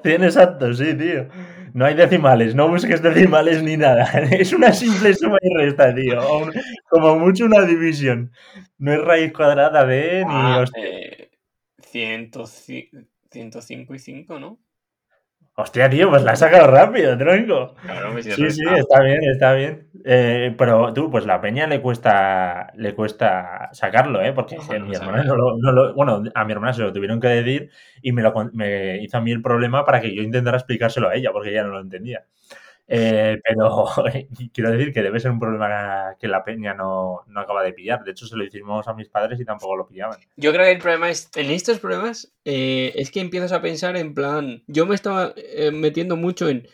[0.03, 1.27] 100 exactos, sí, tío.
[1.73, 4.05] No hay decimales, no busques decimales ni nada.
[4.31, 6.21] Es una simple suma y resta, tío.
[6.89, 8.31] Como mucho una división.
[8.77, 10.83] No es raíz cuadrada de ni Ah, hostia.
[10.85, 11.31] eh,
[13.31, 14.59] 105 y 5, ¿no?
[15.57, 17.75] Hostia, tío, pues la has sacado rápido, tronco.
[18.11, 19.87] Pues Sí, sí, está bien, está bien.
[20.03, 24.33] Eh, pero tú, pues la peña le cuesta, le cuesta sacarlo, ¿eh?
[24.33, 27.21] Porque Ojalá mi hermana no lo, no lo- Bueno, a mi hermana se lo tuvieron
[27.21, 27.69] que decir
[28.01, 31.15] y me, lo, me hizo a mí el problema para que yo intentara explicárselo a
[31.15, 32.25] ella, porque ella no lo entendía.
[32.87, 33.85] Eh, pero
[34.53, 38.03] quiero decir que debe ser un problema que la peña no, no acaba de pillar.
[38.03, 40.19] De hecho, se lo hicimos a mis padres y tampoco lo pillaban.
[40.35, 43.97] Yo creo que el problema es, en estos problemas, eh, es que empiezas a pensar
[43.97, 46.67] en plan, yo me estaba eh, metiendo mucho en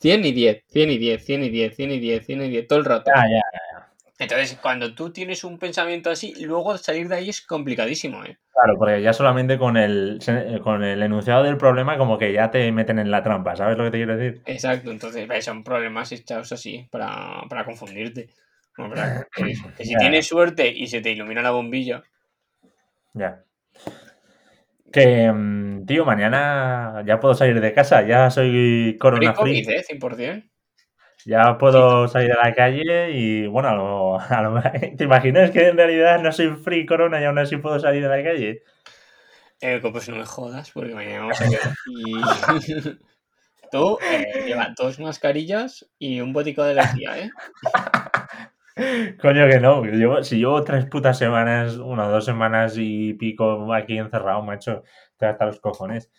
[0.00, 2.66] 100 y 10, 100 y 10, 100 y 10, 100 y 10, 100 y 10,
[2.66, 3.10] todo el rato.
[3.14, 8.24] Ya, ya, Entonces, cuando tú tienes un pensamiento así, luego salir de ahí es complicadísimo,
[8.24, 8.38] ¿eh?
[8.60, 10.18] Claro, porque ya solamente con el,
[10.64, 13.84] con el enunciado del problema como que ya te meten en la trampa, ¿sabes lo
[13.84, 14.42] que te quiero decir?
[14.46, 18.30] Exacto, entonces eh, son problemas echados así para, para confundirte.
[18.76, 19.42] Bueno, para- que,
[19.76, 19.98] que si Ya.
[19.98, 22.02] tienes suerte y se te ilumina la bombilla,
[23.14, 23.44] Ya.
[24.92, 29.82] Que, mm, tío, mañana ya puedo salir de casa, ya soy corona free, pre-COVID, ¿eh?
[29.84, 30.44] 100%.
[31.24, 34.62] Ya puedo salir a la calle y, bueno, a lo- a lo-
[34.96, 38.16] ¿te imaginas que en realidad no soy free corona y aún así puedo salir a
[38.16, 38.62] la calle?
[39.60, 41.74] Eh, pues no me jodas, porque mañana vamos a quedar.
[41.86, 42.14] Y
[43.72, 47.30] tú eh, lleva dos mascarillas y un botico de energía, ¿eh?
[49.20, 53.72] Coño que no, llevo- si llevo tres putas semanas, una o dos semanas y pico
[53.74, 56.10] aquí encerrado, macho, estoy hasta los cojones.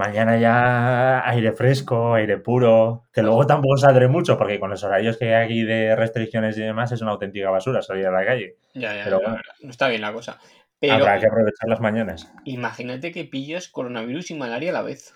[0.00, 5.18] Mañana ya aire fresco, aire puro, que luego tampoco saldré mucho, porque con los horarios
[5.18, 8.56] que hay aquí de restricciones y demás es una auténtica basura salir a la calle.
[8.72, 9.36] Ya, ya, Pero bueno.
[9.60, 10.38] no está bien la cosa.
[10.78, 12.32] Pero Habrá que aprovechar las mañanas.
[12.46, 15.14] imagínate que pillas coronavirus y malaria a la vez.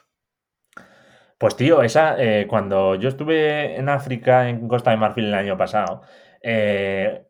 [1.39, 5.57] Pues tío, esa, eh, cuando yo estuve en África, en Costa de Marfil el año
[5.57, 6.03] pasado,
[6.43, 7.25] eh,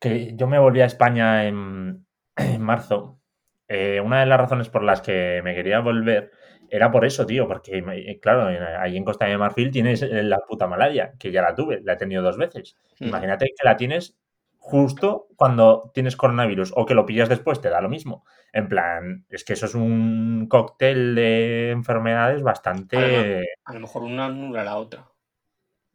[0.00, 2.06] que yo me volví a España en,
[2.36, 3.18] en marzo,
[3.66, 6.30] eh, una de las razones por las que me quería volver
[6.70, 10.22] era por eso, tío, porque me- claro, en- ahí en Costa de Marfil tienes eh,
[10.22, 12.76] la puta malaria, que ya la tuve, la he tenido dos veces.
[13.00, 13.06] Mm.
[13.08, 14.18] Imagínate que la tienes
[14.58, 18.24] justo cuando tienes coronavirus o que lo pillas después, te da lo mismo.
[18.52, 23.46] En plan, es que eso es un cóctel de enfermedades bastante...
[23.64, 25.06] A lo mejor una anula la otra.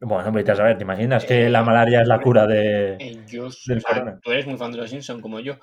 [0.00, 2.96] Bueno, vete a saber, ¿te imaginas que Eh, la malaria es la cura de...
[2.98, 4.20] Eh, yo, Del o sea, corona.
[4.22, 5.58] tú eres muy fan de los Simpsons como yo.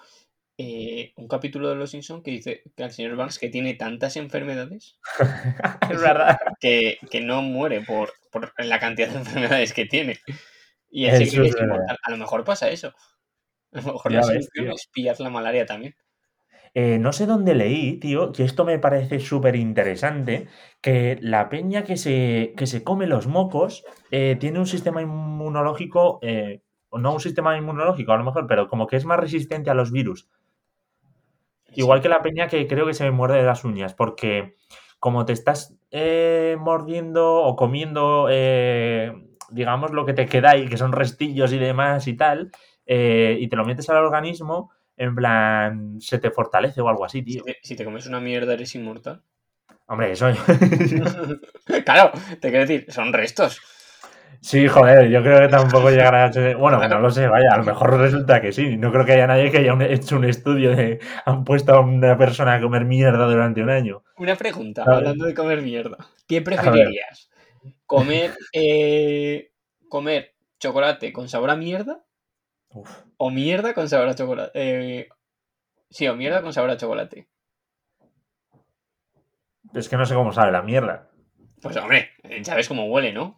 [0.62, 4.18] Eh, un capítulo de los Simpsons que dice que al señor Barnes que tiene tantas
[4.18, 5.00] enfermedades
[5.90, 6.38] es verdad.
[6.60, 10.20] que, que no muere por, por la cantidad de enfermedades que tiene.
[10.90, 11.98] Y Eso cree que es inmortal.
[12.04, 12.90] A lo mejor pasa eso.
[13.72, 15.96] A lo mejor la solución es pillar la malaria también.
[16.74, 20.50] Eh, no sé dónde leí, tío, que esto me parece súper interesante,
[20.82, 26.20] que la peña que se, que se come los mocos eh, tiene un sistema inmunológico,
[26.22, 29.74] eh, no un sistema inmunológico a lo mejor, pero como que es más resistente a
[29.74, 30.28] los virus.
[31.76, 34.56] Igual que la peña que creo que se me muerde de las uñas, porque
[35.00, 39.14] como te estás eh, mordiendo o comiendo, eh,
[39.50, 42.52] digamos, lo que te queda ahí, que son restillos y demás y tal,
[42.86, 47.20] eh, y te lo metes al organismo, en plan, se te fortalece o algo así,
[47.20, 47.44] Si tío.
[47.44, 49.24] te, si te comes una mierda eres inmortal.
[49.88, 50.28] Hombre, eso...
[51.86, 53.62] claro, te quiero decir, son restos.
[54.42, 56.56] Sí, joder, yo creo que tampoco llegará a ser...
[56.58, 58.78] Bueno, que no lo sé, vaya, a lo mejor resulta que sí.
[58.78, 61.00] No creo que haya nadie que haya un- hecho un estudio de...
[61.26, 64.04] Han puesto a una persona a comer mierda durante un año.
[64.18, 65.98] Una pregunta, hablando de comer mierda.
[66.28, 67.30] ¿Qué preferirías?
[67.86, 69.52] ¿Comer, eh,
[69.90, 72.04] ¿Comer chocolate con sabor a mierda
[72.70, 72.90] Uf.
[73.18, 74.52] o mierda con sabor a chocolate?
[74.54, 75.10] Eh,
[75.90, 77.28] sí, o mierda con sabor a chocolate.
[79.74, 81.10] Es que no sé cómo sabe la mierda.
[81.62, 83.38] Pues hombre, eh, sabes cómo huele, ¿no?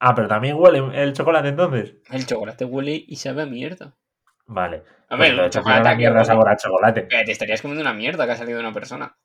[0.00, 1.94] Ah, pero también huele el chocolate entonces.
[2.10, 3.94] El chocolate huele y sabe a mierda.
[4.46, 4.82] Vale.
[5.08, 7.02] Hombre, Pues el chocolate la aquí mierda huele- sabor a chocolate.
[7.02, 9.16] Te estarías comiendo una mierda que ha salido de una persona.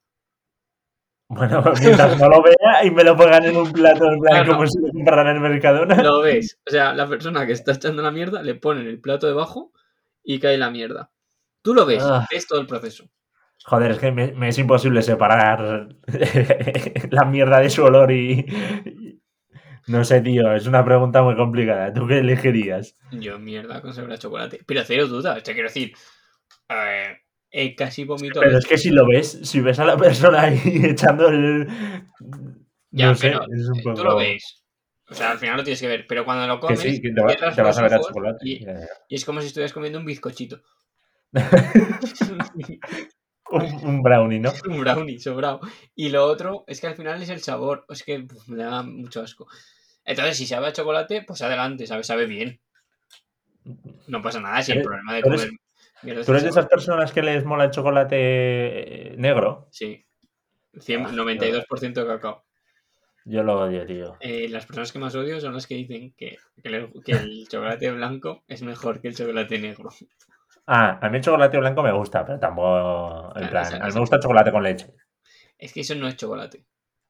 [1.29, 4.43] Bueno, mientras no lo vea y me lo pongan en un plato, en plan No,
[4.45, 4.53] no.
[4.53, 6.01] como si lo compraran en el Mercadona.
[6.01, 6.57] Lo ves.
[6.65, 9.73] O sea, la persona que está echando la mierda le ponen el plato debajo
[10.23, 11.11] y cae la mierda.
[11.61, 12.25] Tú lo ves, Ah.
[12.31, 13.09] ves todo el proceso.
[13.65, 15.89] Joder, es que me, me es imposible separar
[17.09, 18.45] la mierda de su olor y-
[19.87, 21.93] No sé, tío, es una pregunta muy complicada.
[21.93, 22.95] ¿Tú qué elegirías?
[23.11, 24.59] Yo mierda con sabor a chocolate.
[24.65, 25.93] Pero cero dudas, te quiero decir.
[26.69, 27.17] eh,
[27.49, 28.41] eh, casi vomito.
[28.41, 31.67] Pero es que si lo ves, si ves a la persona ahí echando el...
[32.91, 33.95] Ya, no sé, pero, es un eh, poco...
[33.95, 34.63] Tú lo ves.
[35.09, 37.11] O sea, al final lo tienes que ver, pero cuando lo Que comes, sí, que
[37.11, 38.45] te, va- cierras te vas a ver a chocolate.
[38.45, 38.65] y,
[39.09, 40.61] es como si estuvieras comiendo un bizcochito.
[43.51, 44.51] un, un brownie, ¿no?
[44.67, 45.61] un brownie sobrado.
[45.95, 47.85] Y lo otro es que al final es el sabor.
[47.87, 49.47] Es que me da mucho asco.
[50.07, 52.59] Entonces, si sabe a chocolate, pues adelante, sabe, sabe bien.
[54.07, 55.59] No pasa nada si el problema de tú eres- comer.
[56.25, 59.67] ¿Tú eres de esas personas que les mola el chocolate eh, negro?
[59.71, 60.05] Sí.
[60.79, 62.45] 100, Ah, 92% de cacao.
[63.25, 64.15] Yo lo odio, tío.
[64.21, 67.47] Eh, las personas que más odio son las que dicen que, que le- que el
[67.49, 69.89] chocolate blanco es mejor que el chocolate negro.
[70.67, 73.33] Ah, a mí el chocolate blanco me gusta, pero tampoco.
[73.35, 74.93] En Claro, plan, a mí me gusta el chocolate con leche.
[75.57, 76.63] Es que eso no es chocolate.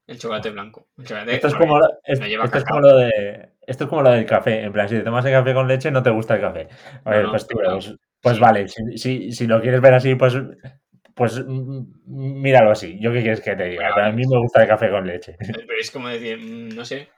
[0.08, 0.88] El chocolate blanco.
[0.98, 3.48] El chocolate Esto es como, lo- es- esto es como lo de.
[3.66, 4.62] Esto es como lo del café.
[4.64, 6.68] En plan, si te tomas el café con leche, no te gusta el café.
[7.04, 8.40] A No, ver, no, pues, pues, pues Sí.
[8.42, 8.68] vale.
[8.68, 10.34] Si, si- si lo quieres ver así, pues.
[11.14, 12.98] Pues mm, míralo así.
[13.00, 13.88] Yo qué quieres que te diga.
[14.06, 15.36] A mí me gusta el café con leche.
[15.38, 17.08] Pero es como decir, mm, no sé.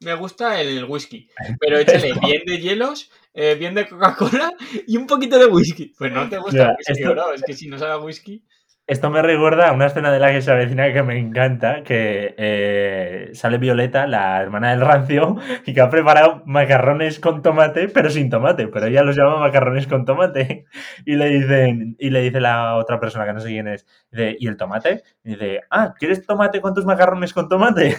[0.00, 1.28] Me gusta el whisky,
[1.60, 4.52] pero échale bien de hielos, eh, bien de Coca-Cola
[4.86, 5.94] y un poquito de whisky.
[5.96, 7.32] Pues no te gusta Ya, el whisky, esto- bro.
[7.32, 8.44] Es que si no sabe whisky.
[8.86, 12.34] Esto me recuerda a una escena de la que se avecina que me encanta, que
[12.36, 18.10] eh, sale Violeta, la hermana del rancio, y que ha preparado macarrones con tomate, pero
[18.10, 20.66] sin tomate, pero ella los llama macarrones con tomate.
[21.06, 24.36] Y le dicen, y le dice la otra persona que no sé quién es, dice,
[24.38, 25.02] ¿y el tomate?
[25.24, 27.96] Y dice, ah, ¿quieres tomate con tus macarrones con tomate?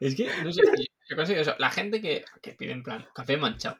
[0.00, 0.62] Es que, no sé,
[1.08, 1.40] yo- consigo.
[1.58, 3.78] La gente que, que pide en plan café manchado.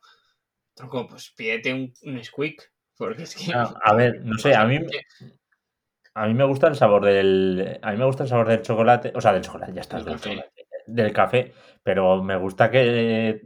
[0.75, 2.73] Tronco, pues pídete un, un squeak.
[2.99, 3.53] Porque es que.
[3.55, 4.79] Ah, a ver, no sé, a mí,
[6.15, 9.13] a mí me gusta el sabor del, a mí me gusta el sabor del chocolate,
[9.15, 10.31] o sea, del chocolate, ya está, Del café.
[10.31, 13.43] chocolate, del café, pero me gusta que,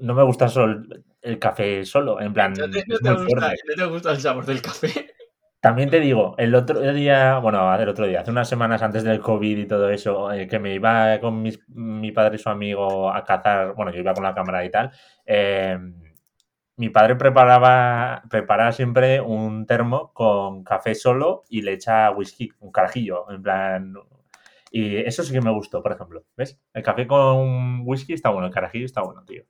[0.00, 0.82] no me gusta solo
[1.22, 4.88] el café solo, en plan, No te, gusta, no te gusta el sabor del café.
[5.60, 9.20] También te digo, el otro día, bueno, el otro día, hace unas semanas antes del
[9.20, 13.10] COVID y todo eso, eh, que me iba con mis- mi padre y su amigo
[13.12, 14.92] a cazar, bueno, yo iba con la cámara y tal,
[15.24, 15.76] eh,
[16.76, 22.70] mi padre preparaba, prepara siempre un termo con café solo y le echa whisky, un
[22.70, 23.94] carajillo, en plan...
[24.70, 26.60] Y eso sí que me gustó, por ejemplo, ¿ves?
[26.74, 29.44] El café con whisky está bueno, el carajillo está bueno, tío.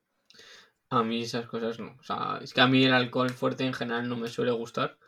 [0.88, 1.96] A mí esas cosas no.
[1.98, 4.98] O sea, es que a mí el alcohol fuerte en general no me suele gustar.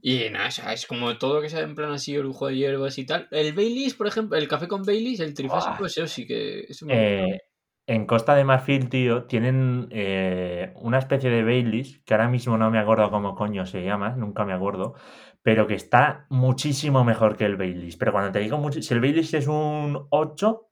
[0.00, 2.98] Y nada, o sea, es como todo que sea en plan así, orujo de hierbas
[2.98, 3.28] y tal.
[3.30, 6.60] El Baileys, por ejemplo, el café con Baileys, el trifásico, eso sí que.
[6.68, 7.34] Eso me.
[7.34, 7.40] Eh,
[7.88, 12.70] en Costa de Marfil, tío, tienen eh, una especie de Baileys, que ahora mismo no
[12.70, 14.94] me acuerdo cómo coño se llama, nunca me acuerdo,
[15.42, 17.96] pero que está muchísimo mejor que el Baileys.
[17.96, 20.68] Pero cuando te digo mucho, si el Baileys es un 8,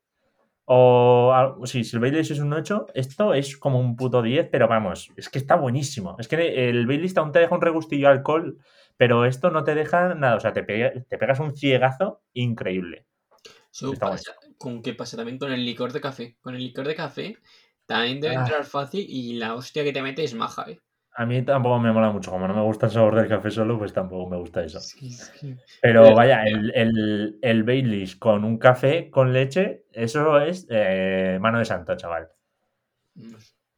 [0.66, 4.68] o sí, si el Baileys es un 8, esto es como un puto 10, pero
[4.68, 6.16] vamos, es que está buenísimo.
[6.18, 8.58] Es que el Baileys aún te deja un regustillo alcohol,
[8.96, 13.06] pero esto no te deja nada, o sea, te, pega- te pegas un ciegazo increíble.
[14.58, 16.36] ¿Con qué pasa también con el licor de café?
[16.40, 17.36] Con el licor de café
[17.86, 18.40] también debe Ah.
[18.40, 20.80] entrar fácil y la hostia que te mete es maja, ¿eh?
[21.18, 23.78] A mí tampoco me mola mucho, como no me gusta el sabor del café solo,
[23.78, 24.80] pues tampoco me gusta eso.
[25.80, 31.38] Pero Pero- vaya, el, el, el Baileys con un café con leche, eso es eh,
[31.40, 32.28] mano de santo, chaval.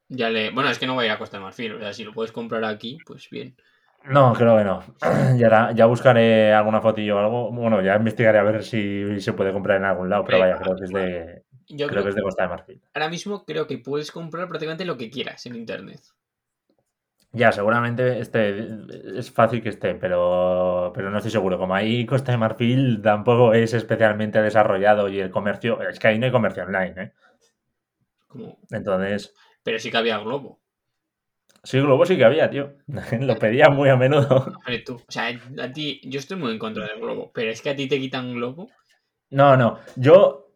[0.09, 0.49] Ya le.
[0.49, 1.73] Bueno, es que no voy a ir a Costa de Marfil.
[1.75, 3.55] O sea, si lo puedes comprar aquí, pues bien.
[4.05, 4.83] No, creo que no.
[5.37, 7.51] Ya, buscaré alguna fotillo o algo.
[7.51, 10.75] Bueno, ya investigaré a ver si se puede comprar en algún lado, pero vaya, creo
[10.75, 12.81] que es de, Yo creo creo que es de Costa de Marfil.
[12.93, 16.01] ahora mismo creo que puedes comprar prácticamente lo que quieras en internet.
[17.31, 18.67] Ya, seguramente este
[19.15, 21.59] es fácil que esté, pero, pero no estoy seguro.
[21.59, 26.17] Como ahí Costa de Marfil tampoco es especialmente desarrollado y el comercio, es que ahí
[26.17, 27.13] no hay comercio online, ¿eh?
[28.27, 28.57] Como...
[28.71, 30.59] Entonces, Pero sí que había Globo.
[31.63, 32.73] Sí, Globo sí que había, tío.
[33.19, 34.45] Lo pedía muy a menudo.
[34.57, 34.95] Hombre, tú.
[34.95, 35.27] O sea,
[35.61, 36.01] a ti.
[36.03, 37.31] Yo estoy muy en contra del Globo.
[37.33, 38.69] Pero es que a ti te quitan Globo.
[39.31, 40.47] No, no, yo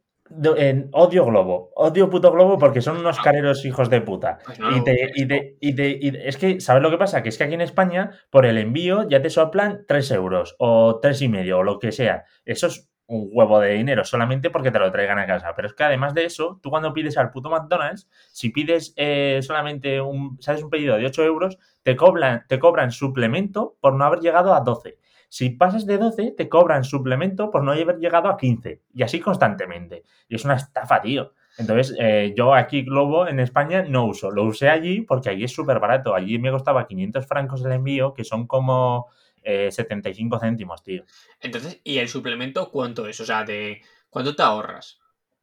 [0.57, 4.39] en- odio Globo, odio puto Globo porque son unos careros hijos de puta.
[4.45, 7.21] Pues no Y te, y te- y te- y es que, ¿sabes lo que pasa?
[7.21, 10.99] Que es que aquí en España, por el envío, ya te soplan 3 euros o
[11.01, 12.23] tres y medio o lo que sea.
[12.45, 15.53] Eso es un huevo de dinero solamente porque te lo traigan a casa.
[15.55, 19.39] Pero es que además de eso, tú cuando pides al puto McDonald's, si pides eh,
[19.41, 20.63] solamente un, ¿sabes?
[20.63, 24.61] un pedido de 8 euros, te cobran, te cobran suplemento por no haber llegado a
[24.61, 24.97] 12.
[25.29, 28.81] Si pasas de 12, te cobran suplemento por no haber llegado a 15.
[28.93, 30.03] Y así constantemente.
[30.29, 31.33] Y es una estafa, tío.
[31.57, 34.31] Entonces, eh, yo aquí Globo en España no uso.
[34.31, 36.15] Lo usé allí porque allí es súper barato.
[36.15, 39.07] Allí me costaba 500 francos el envío, que son como
[39.43, 41.03] eh, 75 céntimos, tío.
[41.39, 43.19] Entonces, ¿y el suplemento cuánto es?
[43.19, 44.99] O sea, de ¿cuánto te ahorras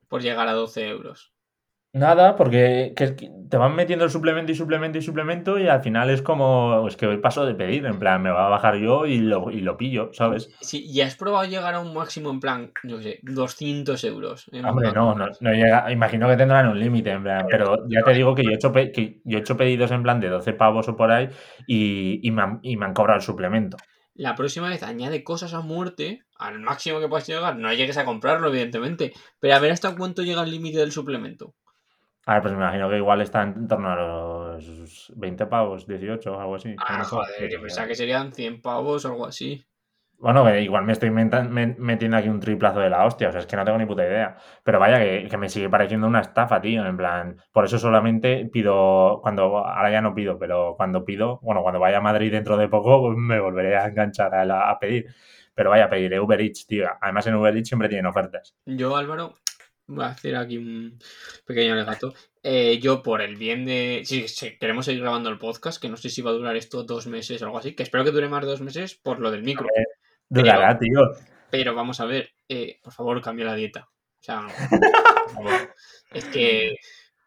[0.08, 1.32] por llegar a 12 euros?
[1.92, 6.08] Nada, porque que, te van metiendo el suplemento y suplemento y suplemento y al final
[6.08, 9.06] es como, es que hoy paso de pedir, en plan, me va a bajar yo
[9.06, 10.50] y lo, y lo pillo, ¿sabes?
[10.60, 14.48] Sí, ¿y has probado llegar a un máximo en plan, no sé, 200 euros?
[14.64, 18.14] Hombre, no, no, no, llega, imagino que tendrán un límite, en plan, pero ya te
[18.14, 20.88] digo que yo he hecho, que yo he hecho pedidos en plan de 12 pavos
[20.88, 21.28] o por ahí
[21.66, 23.76] y, y, me, han, y me han cobrado el suplemento.
[24.14, 28.04] La próxima vez añade cosas a muerte, al máximo que puedas llegar, no llegues a
[28.04, 31.54] comprarlo, evidentemente, pero a ver hasta cuánto llega el límite del suplemento.
[32.26, 36.32] A ver, pues me imagino que igual está en torno a los 20 pavos, 18
[36.32, 36.74] o algo así.
[36.78, 39.64] Ah, joder, yo pensaba que serían 100 pavos o algo así.
[40.20, 43.56] Bueno, igual me estoy metiendo aquí un triplazo de la hostia, o sea, es que
[43.56, 44.36] no tengo ni puta idea.
[44.62, 49.20] Pero vaya, que, me sigue pareciendo una estafa, tío, en plan, por eso solamente pido,
[49.22, 52.68] cuando, ahora ya no pido, pero cuando pido, bueno, cuando vaya a Madrid dentro de
[52.68, 55.06] poco, pues me volveré a enganchar a, a pedir.
[55.54, 56.86] Pero vaya, pediré Uber Eats, tío.
[57.00, 58.54] Además en Uber Eats siempre tienen ofertas.
[58.66, 59.36] Yo, Álvaro,
[59.86, 60.98] voy a hacer aquí un
[61.46, 62.12] pequeño alegato.
[62.42, 64.02] Eh, yo, por el bien de.
[64.04, 64.26] Si,
[64.58, 67.40] queremos seguir grabando el podcast, que no sé si va a durar esto dos meses
[67.40, 69.66] o algo así, que espero que dure más de dos meses por lo del micro.
[70.30, 71.00] Durará, tío.
[71.50, 73.88] Pero vamos a ver, eh, por favor, cambia la dieta.
[73.90, 74.46] O sea,
[76.12, 76.76] es que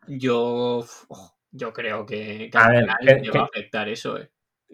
[0.08, 0.86] yo.
[1.52, 4.30] yo creo que, a, ver, va a afectar eso, eh.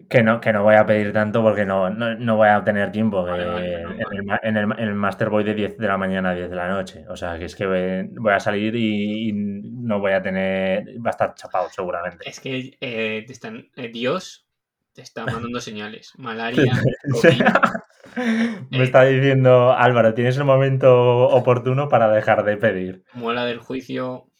[0.08, 3.26] Que no, que no voy a pedir tanto porque no, no, voy a tener tiempo.
[3.28, 7.04] en, el, en, Master voy de 10 de la mañana a 10 de la noche.
[7.08, 10.86] O sea, que es que voy, a salir y, no voy a tener.
[11.04, 12.28] Va a estar chapado seguramente.
[12.28, 14.48] Es que eh, te están, eh, Dios
[14.94, 16.12] te está mandando señales.
[16.16, 16.72] Malaria.
[18.70, 23.04] Me eh, está diciendo Álvaro, tienes el momento oportuno para dejar de pedir.
[23.12, 24.30] Muela del juicio,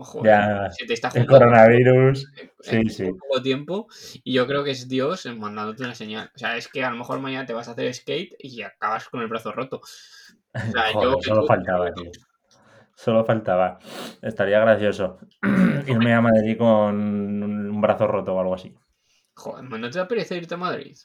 [0.00, 2.24] Ojo, ya, se te está el coronavirus.
[2.60, 3.10] sí, sí.
[3.12, 3.88] poco tiempo
[4.22, 6.30] y yo creo que es Dios mandándote una señal.
[6.34, 9.08] O sea, es que a lo mejor mañana te vas a hacer skate y acabas
[9.08, 9.80] con el brazo roto.
[11.22, 12.10] solo faltaba, tío.
[12.94, 13.78] Solo faltaba.
[14.22, 15.18] Estaría gracioso
[15.86, 18.72] irme a Madrid con un brazo roto o algo así.
[19.34, 20.96] Joder, ¿no te apetece irte a Madrid?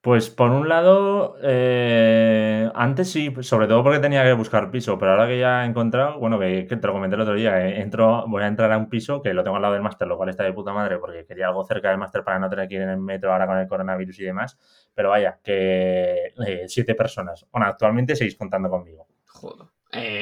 [0.00, 5.10] Pues por un lado, eh, antes sí, sobre todo porque tenía que buscar piso, pero
[5.10, 8.24] ahora que ya he encontrado, bueno, que, te lo comenté el otro día, eh, entro,
[8.28, 10.28] voy a entrar a un piso que lo tengo al lado del máster, lo cual
[10.28, 12.82] está de puta madre porque quería algo cerca del máster para no tener que ir
[12.82, 14.56] en el metro ahora con el coronavirus y demás,
[14.94, 19.08] pero vaya, que eh, siete personas, bueno, actualmente seis contando conmigo.
[19.26, 19.66] Joder,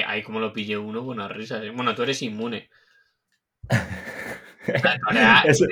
[0.07, 1.62] ahí como lo pillé uno, buenas risas.
[1.74, 2.70] Bueno, tú eres inmune.
[5.45, 5.67] eso,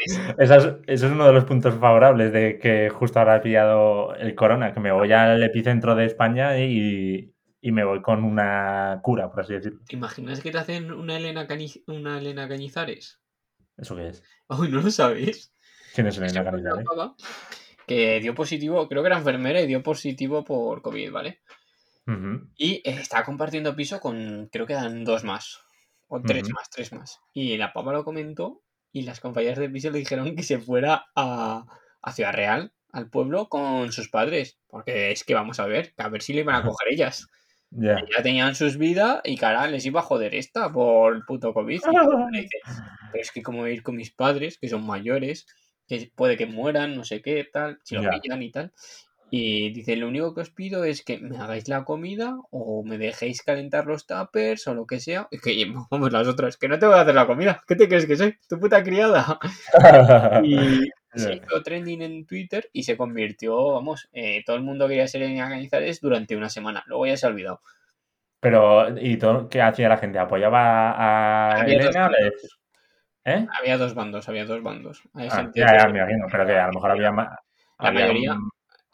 [0.87, 4.81] es, uno de los puntos favorables de que justo ahora he pillado el corona, que
[4.81, 7.31] me voy al epicentro de España y,
[7.63, 9.81] me voy con una cura, por así decirlo.
[9.89, 11.49] ¿Te imaginas que te hacen una Elena,
[11.87, 13.21] una Elena Cañizares?
[13.77, 14.23] ¿Eso qué es?
[14.49, 15.53] Uy, ¿no lo sabéis?
[15.95, 16.87] ¿Quién es Elena Cañizares?
[17.87, 21.41] Que dio positivo, creo que era enfermera y dio positivo por COVID, ¿vale?
[22.57, 25.61] Y eh, estaba compartiendo piso con, creo que eran dos más.
[26.09, 27.21] O tres más, tres más.
[27.33, 28.63] Y la papa lo comentó
[28.95, 31.67] y las compañeras de piso le dijeron que se fuera a,
[32.13, 34.61] Ciudad Real, al pueblo, con sus padres.
[34.69, 37.29] Porque es que vamos a ver, a ver si le iban a coger ellas.
[37.71, 41.81] Ya tenían sus vidas y cara, les iba a joder esta por el puto COVID.
[43.13, 45.45] pero es que como ir con mis padres, que son mayores,
[45.89, 48.73] que puede que mueran, no sé qué, tal, si lo pillan y tal.
[49.37, 52.99] Y dice, lo único que os pido es que me hagáis la comida o me
[52.99, 55.27] dejéis calentar los tuppers o lo que sea.
[55.33, 57.61] Es que vamos las otras, que no te voy a hacer la comida.
[57.67, 58.39] ¿Qué te crees que soy?
[58.49, 59.41] Tu puta criada.
[60.45, 65.09] y se hizo trending en Twitter y se convirtió, vamos, eh, todo el mundo quería
[65.09, 66.85] ser en Cañizares durante una semana.
[66.87, 67.61] Luego ya se ha olvidado.
[68.39, 70.21] Pero, ¿y todo, qué hacía la gente?
[70.21, 72.09] ¿Apoyaba a había Elena?
[72.09, 72.59] Dos
[73.25, 73.49] ¿Eh?
[73.59, 75.03] Había dos bandos, había dos bandos.
[75.13, 77.37] Ah, ya, ya, me imagino, pero que a lo mejor había más.
[77.81, 78.37] La mayoría,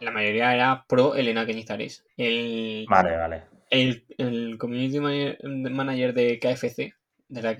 [0.00, 2.04] la mayoría era pro Elena Cañizares.
[2.16, 3.42] El, vale, vale.
[3.70, 6.94] El, community manager de KFC,
[7.28, 7.56] de la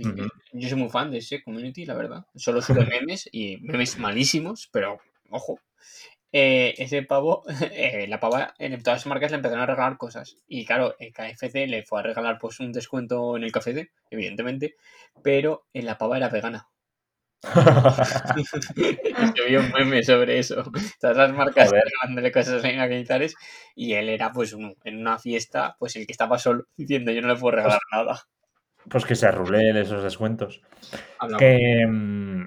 [0.53, 2.26] yo soy muy fan de ese community, la verdad.
[2.34, 4.99] Solo sube memes y memes malísimos, pero
[5.30, 5.61] ojo.
[6.32, 10.36] Eh, ese pavo, eh, la pava, en todas las marcas le empezaron a regalar cosas.
[10.49, 14.76] Y claro, el KFC le fue a regalar pues un descuento en el café, evidentemente,
[15.22, 16.68] pero en la pava era vegana.
[19.34, 20.62] Yo vi un meme sobre eso.
[21.01, 21.70] Todas las marcas
[22.05, 23.34] dándole cosas a militares
[23.74, 27.28] y él era pues en una fiesta, pues el que estaba solo diciendo yo no
[27.28, 28.20] le puedo regalar pues nada.
[28.88, 30.62] Pues que se arrulen esos descuentos.
[31.38, 32.45] Que mm,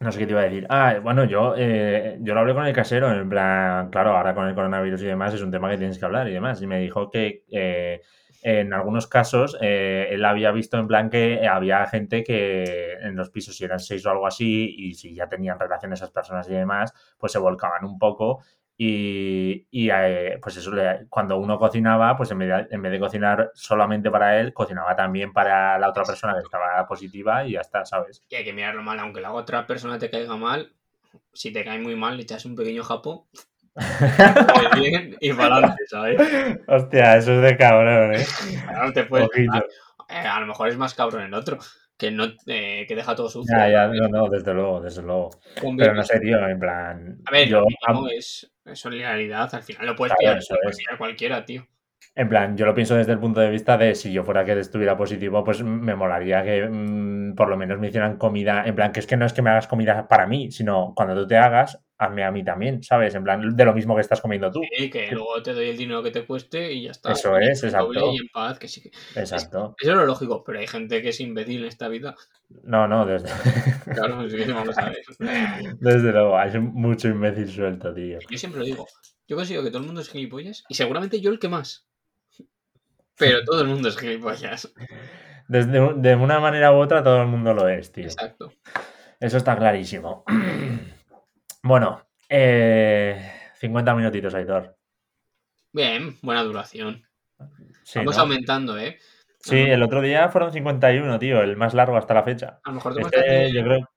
[0.00, 0.66] no sé qué te iba a decir.
[0.68, 4.46] Ah, bueno, yo, eh, yo lo hablé con el casero, en plan, claro, ahora con
[4.46, 6.60] el coronavirus y demás es un tema que tienes que hablar y demás.
[6.60, 8.02] Y me dijo que eh,
[8.46, 13.30] en algunos casos eh, él había visto en plan que había gente que en los
[13.30, 16.52] pisos, si eran seis o algo así, y si ya tenían relaciones esas personas y
[16.54, 18.40] demás, pues se volcaban un poco
[18.78, 22.92] Y, y eh, pues eso, le- cuando uno cocinaba, pues en vez, de, en vez
[22.92, 27.52] de cocinar solamente para él, cocinaba también para la otra persona que estaba positiva y
[27.52, 28.22] ya está, ¿sabes?
[28.28, 30.72] Y hay que mirarlo mal, aunque la otra persona te caiga mal,
[31.32, 33.28] si te cae muy mal, le echas un pequeño japo,
[33.76, 36.20] pues bien y para adelante, ¿sabes?
[36.66, 38.24] Hostia, eso es de cabrón, ¿eh?
[38.66, 39.28] Claro, te puedes.
[39.36, 41.58] Eh, a lo mejor es más cabrón el otro,
[41.98, 43.56] que no eh, que deja todo sucio.
[43.56, 45.30] Ya, ya, no, no, desde luego, desde luego.
[45.76, 47.18] Pero no sé, tío, en plan.
[47.26, 50.60] A ver, yo, lo es es solidaridad, al final lo puedes Claro, pillar, eso lo
[50.60, 50.76] puede es.
[50.78, 51.66] pillar cualquiera, tío.
[52.14, 54.58] En plan, yo lo pienso desde el punto de vista de si yo fuera que
[54.58, 58.64] estuviera positivo, pues me molaría que mm, por lo menos me hicieran comida.
[58.64, 61.14] En plan, que es que no es que me hagas comida para mí, sino cuando
[61.14, 63.14] tú te hagas, hazme a mí también, ¿sabes?
[63.14, 64.60] En plan, de lo mismo que estás comiendo tú.
[64.78, 67.12] Y que luego te doy el dinero que te cueste y ya está.
[67.12, 68.12] Eso es, exacto.
[68.12, 68.90] Y en paz, que sí que...
[69.18, 69.74] Exacto.
[69.80, 72.14] Eso es lo lógico, pero hay gente que es imbécil en esta vida.
[72.62, 73.28] No, no, desde,
[73.94, 75.76] Claro, es que vamos a ver.
[75.80, 78.18] desde luego, hay mucho imbécil suelto, tío.
[78.28, 78.86] Yo siempre lo digo.
[79.26, 81.86] Yo consigo que todo el mundo es gilipollas y seguramente yo el que más.
[83.18, 84.72] Pero todo el mundo es gilipollas.
[85.48, 88.04] Desde, de una manera u otra todo el mundo lo es, tío.
[88.04, 88.52] Exacto.
[89.18, 90.24] Eso está clarísimo.
[91.66, 94.76] Bueno, eh, 50 minutitos, Aitor.
[95.72, 97.04] Bien, buena duración.
[97.82, 98.22] Sí, Vamos ¿no?
[98.22, 98.98] aumentando, ¿eh?
[99.40, 102.60] Sí, el otro día fueron 51, tío, el más largo hasta la fecha.
[102.62, 103.90] A lo mejor tenemos que Este, hacer, yo creo.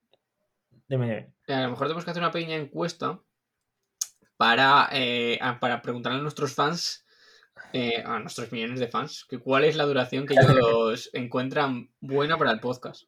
[0.88, 1.34] Dime.
[1.48, 3.20] a lo mejor tenemos que hacer una pequeña encuesta
[4.36, 7.06] para, eh, para preguntarle a nuestros fans,
[7.74, 12.36] eh, a nuestros millones de fans, que cuál es la duración que ellos encuentran buena
[12.36, 13.04] para el podcast.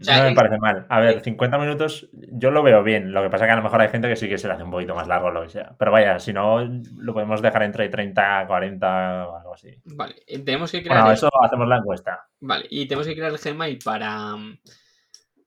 [0.00, 0.84] Sea, no me parece mal.
[0.88, 3.12] A ver, el- 50 minutos yo lo veo bien.
[3.12, 4.64] Lo que pasa que a lo mejor hay gente que sí que se le hace
[4.64, 5.74] un poquito más largo lo que sea.
[5.78, 6.60] Pero vaya, si no,
[6.96, 9.72] lo podemos dejar entre 30, 40 o algo así.
[9.84, 12.26] Vale, eh, tenemos que crear Bueno, el- eso hacemos la encuesta.
[12.40, 14.34] Vale, y tenemos que crear el Gmail para,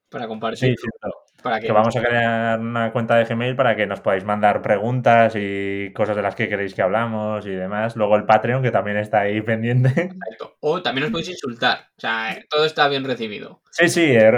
[0.08, 0.70] para compartir.
[0.70, 1.16] Sí, cierto.
[1.42, 4.62] Para que, Que vamos a crear una cuenta de Gmail para que nos podáis mandar
[4.62, 7.96] preguntas y cosas de las que queréis que hablamos y demás.
[7.96, 9.88] Luego el Patreon, que también está ahí pendiente.
[9.88, 10.56] Exacto.
[10.60, 11.78] O también nos podéis insultar.
[11.96, 13.62] O sea, todo está bien recibido.
[13.70, 14.30] Sí, sí, eh,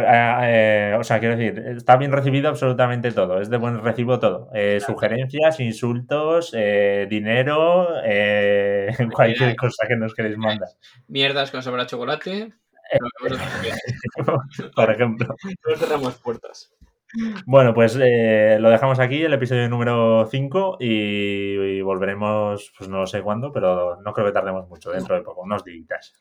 [0.42, 4.50] eh, o sea, quiero decir, está bien recibido absolutamente todo, es de buen recibo todo.
[4.52, 7.88] Eh, Sugerencias, insultos, dinero,
[9.14, 10.68] cualquier cosa que nos queréis mandar,
[11.08, 12.52] Mierdas con sabor a chocolate.
[14.74, 15.34] por ejemplo.
[15.66, 16.74] No cerramos puertas.
[17.46, 23.06] Bueno, pues eh, lo dejamos aquí, el episodio número 5, y, y volveremos, pues no
[23.06, 26.14] sé cuándo, pero no creo que tardemos mucho, dentro de poco, unos días.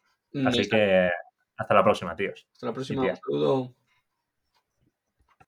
[0.46, 0.76] Así Listo.
[0.76, 1.10] que
[1.58, 2.48] hasta la próxima, tíos.
[2.52, 3.02] Hasta la próxima.
[3.04, 3.74] Un saludo.